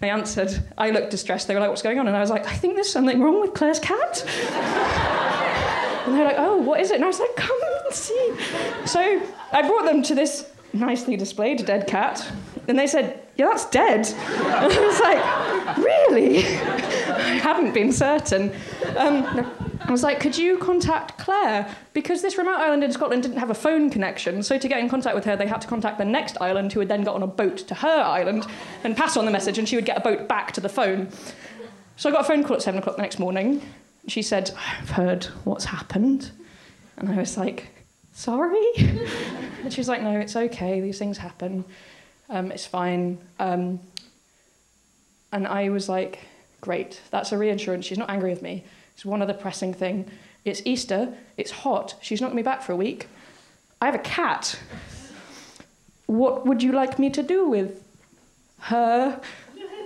They 0.00 0.08
answered. 0.10 0.62
I 0.78 0.90
looked 0.90 1.10
distressed. 1.10 1.48
They 1.48 1.54
were 1.54 1.60
like, 1.60 1.68
What's 1.68 1.82
going 1.82 1.98
on? 1.98 2.06
And 2.06 2.16
I 2.16 2.20
was 2.20 2.30
like, 2.30 2.46
I 2.46 2.54
think 2.54 2.74
there's 2.74 2.90
something 2.90 3.20
wrong 3.20 3.40
with 3.40 3.54
Claire's 3.54 3.80
cat. 3.80 4.24
and 6.06 6.14
they 6.14 6.18
were 6.18 6.24
like, 6.24 6.36
Oh, 6.38 6.58
what 6.58 6.80
is 6.80 6.90
it? 6.90 6.96
And 6.96 7.04
I 7.04 7.08
was 7.08 7.18
like, 7.18 7.34
Come 7.34 7.58
and 7.84 7.94
see. 7.94 8.34
So 8.84 9.20
I 9.52 9.66
brought 9.66 9.84
them 9.84 10.02
to 10.04 10.14
this 10.14 10.48
nicely 10.72 11.16
displayed 11.16 11.64
dead 11.66 11.88
cat. 11.88 12.30
And 12.68 12.78
they 12.78 12.86
said, 12.86 13.25
Yeah, 13.36 13.46
that's 13.46 13.68
dead. 13.70 14.06
And 14.06 14.72
I 14.72 14.86
was 14.86 15.00
like, 15.00 15.76
Really? 15.76 16.38
I 16.46 17.38
hadn't 17.42 17.74
been 17.74 17.92
certain. 17.92 18.52
Um, 18.96 19.46
I 19.80 19.92
was 19.92 20.02
like, 20.02 20.20
could 20.20 20.36
you 20.36 20.58
contact 20.58 21.18
Claire? 21.18 21.72
Because 21.92 22.22
this 22.22 22.38
remote 22.38 22.58
island 22.58 22.82
in 22.82 22.90
Scotland 22.92 23.22
didn't 23.22 23.38
have 23.38 23.50
a 23.50 23.54
phone 23.54 23.90
connection, 23.90 24.42
so 24.42 24.58
to 24.58 24.68
get 24.68 24.80
in 24.80 24.88
contact 24.88 25.14
with 25.14 25.24
her, 25.24 25.36
they 25.36 25.46
had 25.46 25.60
to 25.60 25.68
contact 25.68 25.98
the 25.98 26.04
next 26.04 26.40
island, 26.40 26.72
who 26.72 26.80
would 26.80 26.88
then 26.88 27.04
get 27.04 27.14
on 27.14 27.22
a 27.22 27.26
boat 27.26 27.58
to 27.58 27.74
her 27.74 28.02
island 28.02 28.46
and 28.84 28.96
pass 28.96 29.16
on 29.16 29.24
the 29.26 29.30
message, 29.30 29.58
and 29.58 29.68
she 29.68 29.76
would 29.76 29.84
get 29.84 29.96
a 29.96 30.00
boat 30.00 30.28
back 30.28 30.52
to 30.52 30.60
the 30.60 30.68
phone. 30.68 31.08
So 31.96 32.08
I 32.08 32.12
got 32.12 32.22
a 32.22 32.24
phone 32.24 32.42
call 32.42 32.56
at 32.56 32.62
seven 32.62 32.78
o'clock 32.78 32.96
the 32.96 33.02
next 33.02 33.18
morning. 33.18 33.62
She 34.08 34.22
said, 34.22 34.50
I've 34.56 34.90
heard 34.90 35.24
what's 35.44 35.64
happened. 35.64 36.30
And 36.96 37.08
I 37.08 37.16
was 37.16 37.36
like, 37.36 37.68
sorry? 38.12 38.66
and 38.76 39.72
she 39.72 39.80
was 39.80 39.88
like, 39.88 40.02
no, 40.02 40.18
it's 40.18 40.36
okay, 40.36 40.80
these 40.80 40.98
things 40.98 41.18
happen. 41.18 41.64
Um, 42.28 42.50
it's 42.50 42.66
fine. 42.66 43.18
Um, 43.38 43.80
and 45.32 45.46
I 45.46 45.68
was 45.68 45.88
like, 45.88 46.20
great, 46.60 47.00
that's 47.10 47.32
a 47.32 47.38
reassurance. 47.38 47.84
She's 47.84 47.98
not 47.98 48.10
angry 48.10 48.30
with 48.30 48.42
me. 48.42 48.64
It's 48.94 49.04
one 49.04 49.22
other 49.22 49.34
pressing 49.34 49.74
thing. 49.74 50.10
It's 50.44 50.62
Easter, 50.64 51.12
it's 51.36 51.50
hot, 51.50 51.96
she's 52.00 52.20
not 52.20 52.28
going 52.28 52.36
to 52.36 52.42
be 52.42 52.44
back 52.44 52.62
for 52.62 52.72
a 52.72 52.76
week. 52.76 53.08
I 53.82 53.86
have 53.86 53.94
a 53.94 53.98
cat. 53.98 54.58
What 56.06 56.46
would 56.46 56.62
you 56.62 56.72
like 56.72 56.98
me 56.98 57.10
to 57.10 57.22
do 57.22 57.48
with 57.48 57.82
her? 58.60 59.20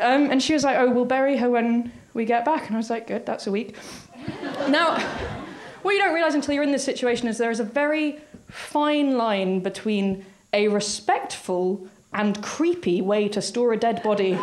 Um, 0.03 0.31
and 0.31 0.42
she 0.42 0.53
was 0.53 0.64
like, 0.64 0.76
Oh, 0.76 0.90
we'll 0.90 1.07
bury 1.07 1.38
her 1.38 1.48
when 1.48 1.90
we 2.12 2.24
get 2.24 2.44
back. 2.44 2.66
And 2.66 2.76
I 2.76 2.79
was 2.79 2.90
like, 2.90 3.07
Good, 3.07 3.24
that's 3.24 3.46
a 3.46 3.50
week. 3.50 3.74
now, 4.68 4.98
what 5.83 5.92
you 5.92 5.98
don't 5.98 6.14
realize 6.14 6.35
until 6.35 6.55
you're 6.55 6.62
in 6.62 6.72
this 6.72 6.85
situation 6.85 7.26
is 7.26 7.38
there 7.38 7.50
is 7.50 7.61
a 7.61 7.64
very 7.64 8.20
fine 8.48 9.16
line 9.16 9.61
between 9.61 10.24
a 10.53 10.68
respectful 10.68 11.88
and 12.12 12.42
creepy 12.42 13.01
way 13.01 13.29
to 13.29 13.40
store 13.40 13.73
a 13.73 13.77
dead 13.77 14.03
body 14.03 14.38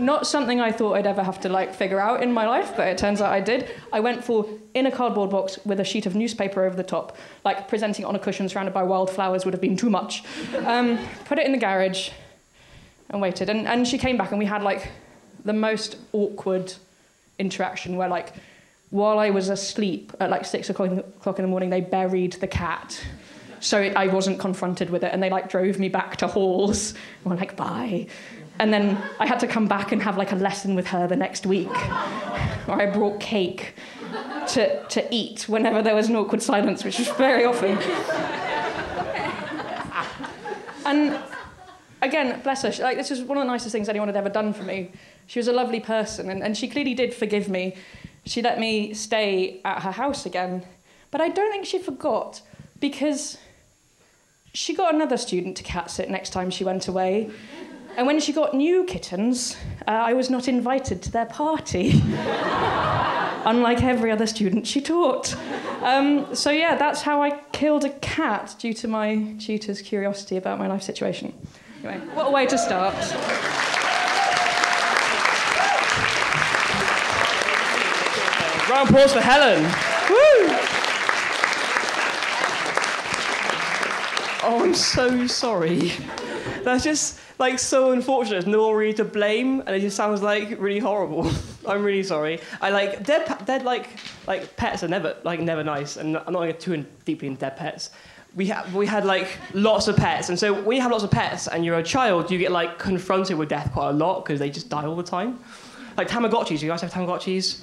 not 0.00 0.26
something 0.26 0.60
I 0.60 0.72
thought 0.72 0.94
I'd 0.94 1.06
ever 1.06 1.22
have 1.22 1.40
to 1.40 1.48
like 1.48 1.74
figure 1.74 2.00
out 2.00 2.22
in 2.22 2.32
my 2.32 2.46
life, 2.46 2.72
but 2.76 2.88
it 2.88 2.98
turns 2.98 3.20
out 3.20 3.32
I 3.32 3.40
did. 3.40 3.70
I 3.92 4.00
went 4.00 4.24
for 4.24 4.46
in 4.74 4.86
a 4.86 4.90
cardboard 4.90 5.30
box 5.30 5.58
with 5.64 5.78
a 5.78 5.84
sheet 5.84 6.06
of 6.06 6.14
newspaper 6.14 6.64
over 6.64 6.76
the 6.76 6.82
top. 6.82 7.16
Like 7.44 7.68
presenting 7.68 8.04
it 8.04 8.08
on 8.08 8.16
a 8.16 8.18
cushion 8.18 8.48
surrounded 8.48 8.74
by 8.74 8.82
wildflowers 8.82 9.44
would 9.44 9.54
have 9.54 9.60
been 9.60 9.76
too 9.76 9.90
much. 9.90 10.24
Um, 10.64 10.98
put 11.26 11.38
it 11.38 11.46
in 11.46 11.52
the 11.52 11.58
garage 11.58 12.10
and 13.10 13.20
waited. 13.20 13.48
And, 13.48 13.66
and 13.68 13.86
she 13.86 13.98
came 13.98 14.16
back 14.16 14.30
and 14.30 14.38
we 14.38 14.46
had 14.46 14.62
like 14.62 14.90
the 15.44 15.52
most 15.52 15.96
awkward 16.12 16.72
interaction 17.38 17.96
where 17.96 18.08
like 18.08 18.34
while 18.90 19.18
I 19.18 19.30
was 19.30 19.48
asleep 19.48 20.12
at 20.18 20.30
like 20.30 20.44
six 20.44 20.68
o'clock 20.68 20.90
in 20.90 21.42
the 21.44 21.48
morning, 21.48 21.70
they 21.70 21.80
buried 21.80 22.32
the 22.34 22.48
cat. 22.48 23.00
So 23.60 23.80
it, 23.80 23.96
I 23.96 24.06
wasn't 24.06 24.38
confronted 24.38 24.90
with 24.90 25.04
it, 25.04 25.12
and 25.12 25.22
they 25.22 25.30
like 25.30 25.48
drove 25.48 25.78
me 25.78 25.88
back 25.88 26.16
to 26.16 26.26
halls. 26.26 26.94
And 27.24 27.32
were 27.32 27.36
like, 27.36 27.56
bye. 27.56 28.06
And 28.58 28.72
then 28.72 29.02
I 29.18 29.26
had 29.26 29.40
to 29.40 29.46
come 29.46 29.68
back 29.68 29.92
and 29.92 30.02
have 30.02 30.18
like 30.18 30.32
a 30.32 30.36
lesson 30.36 30.74
with 30.74 30.86
her 30.88 31.06
the 31.06 31.16
next 31.16 31.46
week, 31.46 31.74
where 32.66 32.80
I 32.80 32.86
brought 32.86 33.20
cake 33.20 33.74
to, 34.48 34.84
to 34.84 35.14
eat 35.14 35.48
whenever 35.48 35.80
there 35.82 35.94
was 35.94 36.08
an 36.08 36.16
awkward 36.16 36.42
silence, 36.42 36.84
which 36.84 36.98
was 36.98 37.08
very 37.08 37.44
often. 37.44 37.78
and 40.84 41.18
again, 42.02 42.40
bless 42.42 42.62
her, 42.62 42.72
she, 42.72 42.82
like, 42.82 42.96
this 42.96 43.10
was 43.10 43.22
one 43.22 43.38
of 43.38 43.44
the 43.44 43.50
nicest 43.50 43.72
things 43.72 43.88
anyone 43.88 44.08
had 44.08 44.16
ever 44.16 44.28
done 44.28 44.52
for 44.52 44.62
me. 44.62 44.90
She 45.26 45.38
was 45.38 45.48
a 45.48 45.52
lovely 45.52 45.80
person, 45.80 46.28
and, 46.28 46.42
and 46.42 46.56
she 46.56 46.68
clearly 46.68 46.94
did 46.94 47.14
forgive 47.14 47.48
me. 47.48 47.76
She 48.26 48.42
let 48.42 48.58
me 48.58 48.92
stay 48.94 49.60
at 49.64 49.82
her 49.82 49.92
house 49.92 50.26
again. 50.26 50.64
But 51.10 51.20
I 51.20 51.28
don't 51.28 51.50
think 51.50 51.66
she 51.66 51.78
forgot, 51.78 52.42
because 52.78 53.38
she 54.52 54.74
got 54.74 54.94
another 54.94 55.16
student 55.16 55.56
to 55.58 55.62
cat 55.62 55.90
sit 55.90 56.10
next 56.10 56.30
time 56.30 56.50
she 56.50 56.64
went 56.64 56.88
away. 56.88 57.30
And 57.96 58.06
when 58.06 58.20
she 58.20 58.32
got 58.32 58.54
new 58.54 58.84
kittens, 58.84 59.56
uh, 59.86 59.90
I 59.90 60.12
was 60.12 60.30
not 60.30 60.48
invited 60.48 61.02
to 61.02 61.10
their 61.10 61.26
party, 61.26 61.90
unlike 63.44 63.82
every 63.82 64.10
other 64.10 64.26
student 64.26 64.66
she 64.66 64.80
taught. 64.80 65.34
Um, 65.82 66.34
so, 66.34 66.50
yeah, 66.50 66.76
that's 66.76 67.02
how 67.02 67.22
I 67.22 67.40
killed 67.52 67.84
a 67.84 67.90
cat 67.90 68.54
due 68.58 68.72
to 68.74 68.88
my 68.88 69.34
tutor's 69.40 69.82
curiosity 69.82 70.36
about 70.36 70.58
my 70.58 70.68
life 70.68 70.82
situation. 70.82 71.34
Anyway, 71.82 71.98
what 72.14 72.28
a 72.28 72.30
way 72.30 72.46
to 72.46 72.58
start. 72.58 72.94
Round 78.70 78.88
applause 78.88 79.12
for 79.12 79.20
Helen. 79.20 79.64
Woo! 80.08 80.59
Oh, 84.52 84.64
I'm 84.64 84.74
so 84.74 85.28
sorry. 85.28 85.92
That's 86.64 86.82
just 86.82 87.20
like 87.38 87.60
so 87.60 87.92
unfortunate. 87.92 88.48
No 88.48 88.66
one 88.66 88.74
really 88.74 88.94
to 88.94 89.04
blame, 89.04 89.60
and 89.60 89.70
it 89.70 89.78
just 89.78 89.96
sounds 89.96 90.22
like 90.22 90.60
really 90.60 90.80
horrible. 90.80 91.30
I'm 91.68 91.84
really 91.84 92.02
sorry. 92.02 92.40
I 92.60 92.70
like 92.70 93.04
dead. 93.04 93.32
Dead 93.44 93.62
like 93.62 93.90
like 94.26 94.56
pets 94.56 94.82
are 94.82 94.88
never 94.88 95.16
like 95.22 95.38
never 95.38 95.62
nice, 95.62 95.96
and 95.96 96.16
I'm 96.16 96.32
not 96.32 96.40
to 96.40 96.46
get 96.48 96.58
too 96.58 96.72
in, 96.72 96.84
deeply 97.04 97.28
into 97.28 97.42
dead 97.42 97.56
pets. 97.56 97.90
We 98.34 98.46
had 98.46 98.74
we 98.74 98.86
had 98.86 99.04
like 99.04 99.28
lots 99.54 99.86
of 99.86 99.96
pets, 99.96 100.30
and 100.30 100.36
so 100.38 100.52
when 100.52 100.74
you 100.74 100.82
have 100.82 100.90
lots 100.90 101.04
of 101.04 101.12
pets 101.12 101.46
and 101.46 101.64
you're 101.64 101.78
a 101.78 101.82
child, 101.84 102.28
you 102.28 102.36
get 102.36 102.50
like 102.50 102.76
confronted 102.76 103.38
with 103.38 103.50
death 103.50 103.70
quite 103.72 103.90
a 103.90 103.92
lot 103.92 104.24
because 104.24 104.40
they 104.40 104.50
just 104.50 104.68
die 104.68 104.84
all 104.84 104.96
the 104.96 105.04
time. 105.04 105.38
Like 105.96 106.08
Tamagotchis. 106.08 106.60
You 106.60 106.68
guys 106.68 106.80
have 106.80 106.92
Tamagotchis? 106.92 107.60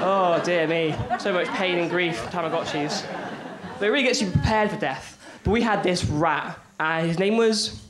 Oh 0.00 0.42
dear 0.44 0.66
me, 0.66 0.92
so 1.20 1.32
much 1.32 1.46
pain 1.50 1.78
and 1.78 1.88
grief. 1.88 2.20
Tamagotchis. 2.32 3.06
But 3.78 3.86
it 3.86 3.90
really 3.90 4.02
gets 4.02 4.20
you 4.20 4.28
prepared 4.28 4.72
for 4.72 4.76
death. 4.78 5.15
But 5.46 5.52
we 5.52 5.62
had 5.62 5.84
this 5.84 6.04
rat, 6.04 6.58
and 6.80 7.06
his 7.06 7.20
name 7.20 7.36
was 7.36 7.80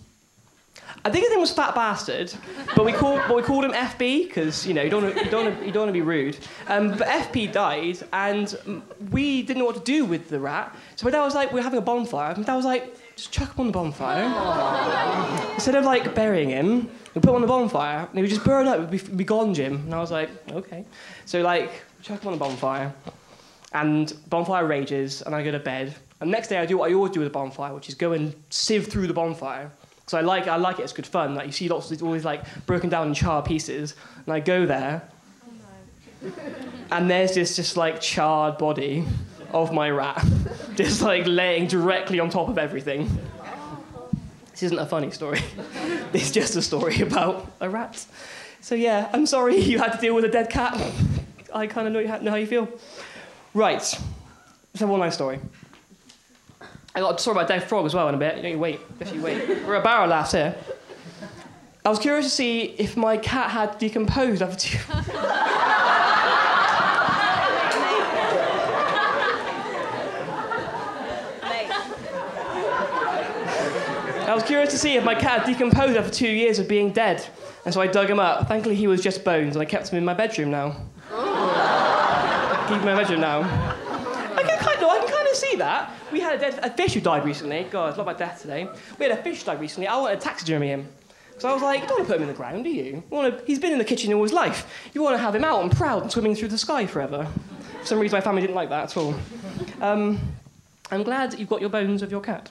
I 1.07 1.11
think 1.11 1.25
his 1.25 1.31
name 1.31 1.40
was 1.40 1.53
Fat 1.53 1.75
Bastard, 1.75 2.35
but 2.75 2.85
we 2.85 2.92
called, 2.92 3.23
but 3.29 3.35
we 3.35 3.42
called 3.42 3.64
him 3.64 3.71
FB 3.73 4.27
because 4.27 4.66
you 4.66 4.75
know 4.75 4.83
you 4.83 4.90
don't 4.90 5.05
wanna, 5.05 5.25
you 5.25 5.31
don't 5.31 5.45
wanna, 5.45 5.64
you 5.64 5.73
don't 5.73 5.83
want 5.85 5.88
to 5.88 5.92
be 5.95 6.03
rude. 6.03 6.37
Um, 6.66 6.90
but 6.90 7.09
FB 7.09 7.53
died, 7.53 7.99
and 8.12 8.83
we 9.11 9.42
didn't 9.42 9.61
know 9.61 9.64
what 9.64 9.77
to 9.77 9.83
do 9.85 10.05
with 10.05 10.29
the 10.29 10.38
rat. 10.38 10.77
So 10.97 11.07
my 11.07 11.12
dad 11.12 11.23
was 11.23 11.35
like, 11.35 11.51
"We're 11.51 11.62
having 11.62 11.79
a 11.79 11.83
bonfire." 11.83 12.35
My 12.37 12.42
dad 12.42 12.57
was 12.57 12.66
like, 12.66 12.95
"Just 13.16 13.33
chuck 13.33 13.55
him 13.55 13.61
on 13.61 13.66
the 13.69 13.73
bonfire." 13.73 14.25
Instead 15.55 15.77
of 15.77 15.85
like 15.87 16.14
burying 16.14 16.51
him, 16.51 16.90
we 17.14 17.23
put 17.23 17.31
him 17.31 17.37
on 17.37 17.40
the 17.40 17.47
bonfire, 17.47 18.01
and 18.01 18.14
he 18.14 18.21
would 18.21 18.31
just 18.31 18.45
burn 18.45 18.66
up. 18.66 18.79
It'd 18.79 18.90
be, 18.90 18.99
be 18.99 19.25
gone, 19.25 19.55
Jim. 19.55 19.77
And 19.77 19.95
I 19.95 20.01
was 20.01 20.11
like, 20.11 20.29
"Okay." 20.51 20.85
So 21.25 21.40
like, 21.40 21.71
chuck 22.03 22.21
him 22.21 22.29
on 22.29 22.35
the 22.35 22.45
bonfire, 22.45 22.92
and 23.73 24.12
bonfire 24.29 24.66
rages, 24.66 25.23
and 25.23 25.35
I 25.35 25.42
go 25.42 25.53
to 25.53 25.59
bed. 25.59 25.95
And 26.21 26.31
next 26.31 26.49
day 26.49 26.59
I 26.59 26.67
do 26.67 26.79
what 26.79 26.91
I 26.91 26.95
always 26.95 27.13
do 27.13 27.21
with 27.21 27.29
a 27.29 27.33
bonfire, 27.33 27.75
which 27.75 27.89
is 27.89 27.95
go 27.95 28.13
and 28.13 28.35
sieve 28.51 28.87
through 28.87 29.07
the 29.07 29.15
bonfire. 29.15 29.71
So 30.07 30.17
I 30.17 30.21
like, 30.21 30.47
I 30.47 30.57
like 30.57 30.79
it, 30.79 30.83
it's 30.83 30.93
good 30.93 31.07
fun. 31.07 31.35
Like 31.35 31.47
you 31.47 31.53
see 31.53 31.69
lots 31.69 31.91
of 31.91 32.03
all 32.03 32.13
these 32.13 32.25
like 32.25 32.43
broken 32.65 32.89
down 32.89 33.13
charred 33.13 33.45
pieces, 33.45 33.95
and 34.25 34.33
I 34.33 34.41
go 34.41 34.65
there, 34.65 35.09
and 36.91 37.11
there's 37.11 37.35
this 37.35 37.57
just 37.57 37.77
like 37.77 38.01
charred 38.01 38.57
body 38.57 39.05
of 39.53 39.73
my 39.73 39.91
rat, 39.91 40.25
just 40.77 41.03
like 41.03 41.27
laying 41.27 41.67
directly 41.67 42.21
on 42.21 42.31
top 42.31 42.49
of 42.49 42.57
everything. 42.57 43.11
This 44.53 44.63
isn't 44.63 44.79
a 44.79 44.87
funny 44.87 45.11
story. 45.11 45.41
it's 46.13 46.31
just 46.31 46.57
a 46.57 46.63
story 46.63 47.01
about 47.01 47.51
a 47.61 47.69
rat. 47.69 48.07
So 48.61 48.75
yeah, 48.75 49.11
I'm 49.13 49.27
sorry 49.27 49.57
you 49.61 49.79
had 49.79 49.93
to 49.93 49.99
deal 49.99 50.15
with 50.15 50.25
a 50.25 50.29
dead 50.29 50.51
cat. 50.51 50.81
I 51.53 51.67
kind 51.67 51.87
of 51.87 51.93
know, 51.93 52.19
know 52.21 52.31
how 52.31 52.37
you 52.37 52.47
feel. 52.47 52.69
Right. 53.55 53.83
So 53.83 54.87
one 54.87 55.01
nice 55.01 55.15
story. 55.15 55.41
I 56.97 57.01
got 57.01 57.15
a 57.17 57.19
story 57.19 57.37
about 57.37 57.49
dead 57.49 57.63
frog 57.63 57.85
as 57.85 57.95
well 57.95 58.09
in 58.09 58.15
a 58.15 58.19
bit. 58.19 58.39
You 58.39 58.43
know, 58.43 58.49
you 58.49 58.59
wait. 58.59 58.81
If 59.01 59.13
you 59.13 59.21
wait. 59.21 59.47
We're 59.67 59.75
a 59.75 59.83
barrel 59.83 60.09
laughs 60.09 60.33
here. 60.33 60.55
I 61.85 61.91
was 61.91 61.99
curious 61.99 62.25
to 62.25 62.31
see 62.31 62.75
if 62.79 62.97
my 62.97 63.19
cat 63.19 63.51
had 63.51 63.79
decomposed 63.79 64.41
after 64.41 64.57
two. 64.57 64.79
I 74.27 74.35
was 74.35 74.43
curious 74.43 74.71
to 74.71 74.79
see 74.79 74.97
if 74.97 75.05
my 75.05 75.15
cat 75.15 75.41
had 75.41 75.47
decomposed 75.47 75.99
after 75.99 76.11
two 76.11 76.29
years 76.29 76.59
of 76.59 76.67
being 76.67 76.93
dead. 76.93 77.27
And 77.67 77.75
so 77.75 77.83
I 77.83 77.89
dug 77.89 78.09
him 78.09 78.19
up. 78.19 78.49
Thankfully, 78.49 78.75
he 78.75 78.87
was 78.87 79.03
just 79.03 79.23
bones, 79.23 79.55
and 79.55 79.61
I 79.63 79.67
kept 79.67 79.91
him 79.91 79.99
in 79.99 80.05
my 80.05 80.15
bedroom 80.15 80.51
now. 80.51 80.77
Oh. 81.11 82.67
Keep 82.69 82.79
him 82.79 82.89
in 82.89 82.95
my 82.95 83.03
bedroom 83.03 83.21
now. 83.21 83.41
I 83.41 84.43
can 84.43 84.59
kind 84.59 84.83
of, 84.83 84.89
I 84.89 84.99
can 84.99 85.09
kind 85.09 85.26
of 85.26 85.26
see 85.37 85.57
that. 85.57 85.92
We 86.12 86.20
had 86.20 86.37
a, 86.37 86.38
dead, 86.38 86.59
a 86.62 86.70
fish 86.70 86.94
who 86.94 87.01
died 87.01 87.25
recently. 87.25 87.66
God, 87.70 87.88
it's 87.88 87.96
not 87.96 88.05
about 88.05 88.18
death 88.18 88.42
today. 88.42 88.68
We 88.99 89.07
had 89.07 89.18
a 89.18 89.22
fish 89.22 89.44
die 89.44 89.55
recently. 89.55 89.87
I 89.87 89.96
wanted 89.96 90.20
to 90.20 90.25
taxidermy 90.25 90.68
him. 90.68 90.88
So 91.38 91.49
I 91.49 91.53
was 91.53 91.62
like, 91.62 91.83
you 91.83 91.87
don't 91.87 91.99
want 91.99 92.09
to 92.09 92.12
put 92.14 92.16
him 92.16 92.22
in 92.22 92.29
the 92.29 92.35
ground, 92.35 92.64
do 92.64 92.70
you? 92.70 93.03
you 93.11 93.22
to, 93.38 93.44
he's 93.46 93.59
been 93.59 93.72
in 93.72 93.79
the 93.79 93.85
kitchen 93.85 94.12
all 94.12 94.22
his 94.22 94.33
life. 94.33 94.90
You 94.94 95.03
want 95.03 95.14
to 95.14 95.18
have 95.18 95.35
him 95.35 95.44
out 95.44 95.62
and 95.62 95.70
proud 95.70 96.03
and 96.03 96.11
swimming 96.11 96.35
through 96.35 96.49
the 96.49 96.59
sky 96.59 96.87
forever. 96.87 97.29
For 97.81 97.87
some 97.87 97.99
reason, 97.99 98.16
my 98.16 98.22
family 98.22 98.40
didn't 98.40 98.57
like 98.57 98.70
that 98.70 98.85
at 98.85 98.96
all. 98.96 99.14
Um, 99.83 100.18
I'm 100.90 101.03
glad 101.03 101.38
you've 101.38 101.49
got 101.49 101.61
your 101.61 101.68
bones 101.68 102.03
of 102.03 102.11
your 102.11 102.22
cat. 102.22 102.51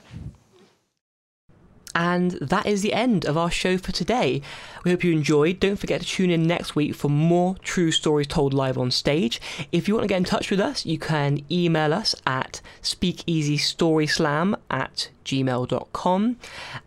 And 1.95 2.31
that 2.41 2.65
is 2.65 2.81
the 2.81 2.93
end 2.93 3.25
of 3.25 3.37
our 3.37 3.49
show 3.49 3.77
for 3.77 3.93
today. 3.93 4.41
We 4.83 4.91
hope 4.91 5.03
you 5.03 5.13
enjoyed. 5.13 5.61
Don't 5.61 5.77
forget 5.77 6.01
to 6.01 6.07
tune 6.07 6.29
in 6.29 6.43
next 6.43 6.75
week 6.75 6.93
for 6.93 7.09
more 7.09 7.55
true 7.63 7.91
stories 7.91 8.27
told 8.27 8.53
live 8.53 8.77
on 8.77 8.91
stage. 8.91 9.39
If 9.71 9.87
you 9.87 9.93
want 9.93 10.03
to 10.03 10.09
get 10.09 10.17
in 10.17 10.25
touch 10.25 10.51
with 10.51 10.59
us, 10.59 10.85
you 10.85 10.99
can 10.99 11.39
email 11.49 11.93
us 11.93 12.13
at 12.27 12.59
speakeasystoryslam 12.83 14.55
at 14.69 15.09
gmail.com. 15.23 16.37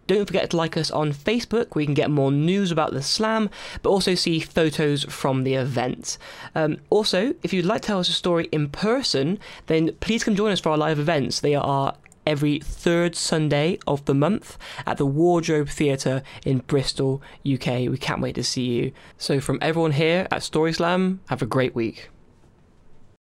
Don't 0.06 0.26
forget 0.26 0.50
to 0.50 0.56
like 0.56 0.76
us 0.76 0.90
on 0.90 1.12
Facebook 1.12 1.74
where 1.74 1.80
you 1.82 1.86
can 1.86 1.94
get 1.94 2.10
more 2.10 2.30
news 2.30 2.70
about 2.70 2.92
the 2.92 3.02
slam, 3.02 3.50
but 3.82 3.90
also 3.90 4.14
see 4.14 4.40
photos 4.40 5.04
from 5.04 5.44
the 5.44 5.54
event. 5.54 6.18
Um, 6.54 6.78
also, 6.90 7.34
if 7.42 7.52
you'd 7.52 7.64
like 7.64 7.80
to 7.82 7.86
tell 7.86 7.98
us 7.98 8.08
a 8.08 8.12
story 8.12 8.48
in 8.52 8.68
person, 8.68 9.38
then 9.66 9.92
please 10.00 10.22
come 10.22 10.36
join 10.36 10.52
us 10.52 10.60
for 10.60 10.70
our 10.70 10.78
live 10.78 10.98
events. 10.98 11.40
They 11.40 11.54
are 11.54 11.94
every 12.28 12.58
third 12.58 13.16
Sunday 13.16 13.78
of 13.86 14.04
the 14.04 14.14
month 14.14 14.58
at 14.86 14.98
the 14.98 15.06
Wardrobe 15.06 15.70
Theatre 15.70 16.22
in 16.44 16.58
Bristol, 16.58 17.22
UK. 17.50 17.88
We 17.88 17.96
can't 17.96 18.20
wait 18.20 18.34
to 18.34 18.44
see 18.44 18.66
you. 18.66 18.92
So, 19.16 19.40
from 19.40 19.58
everyone 19.62 19.92
here 19.92 20.28
at 20.30 20.42
Story 20.42 20.74
Slam, 20.74 21.20
have 21.28 21.40
a 21.40 21.46
great 21.46 21.74
week. 21.74 22.10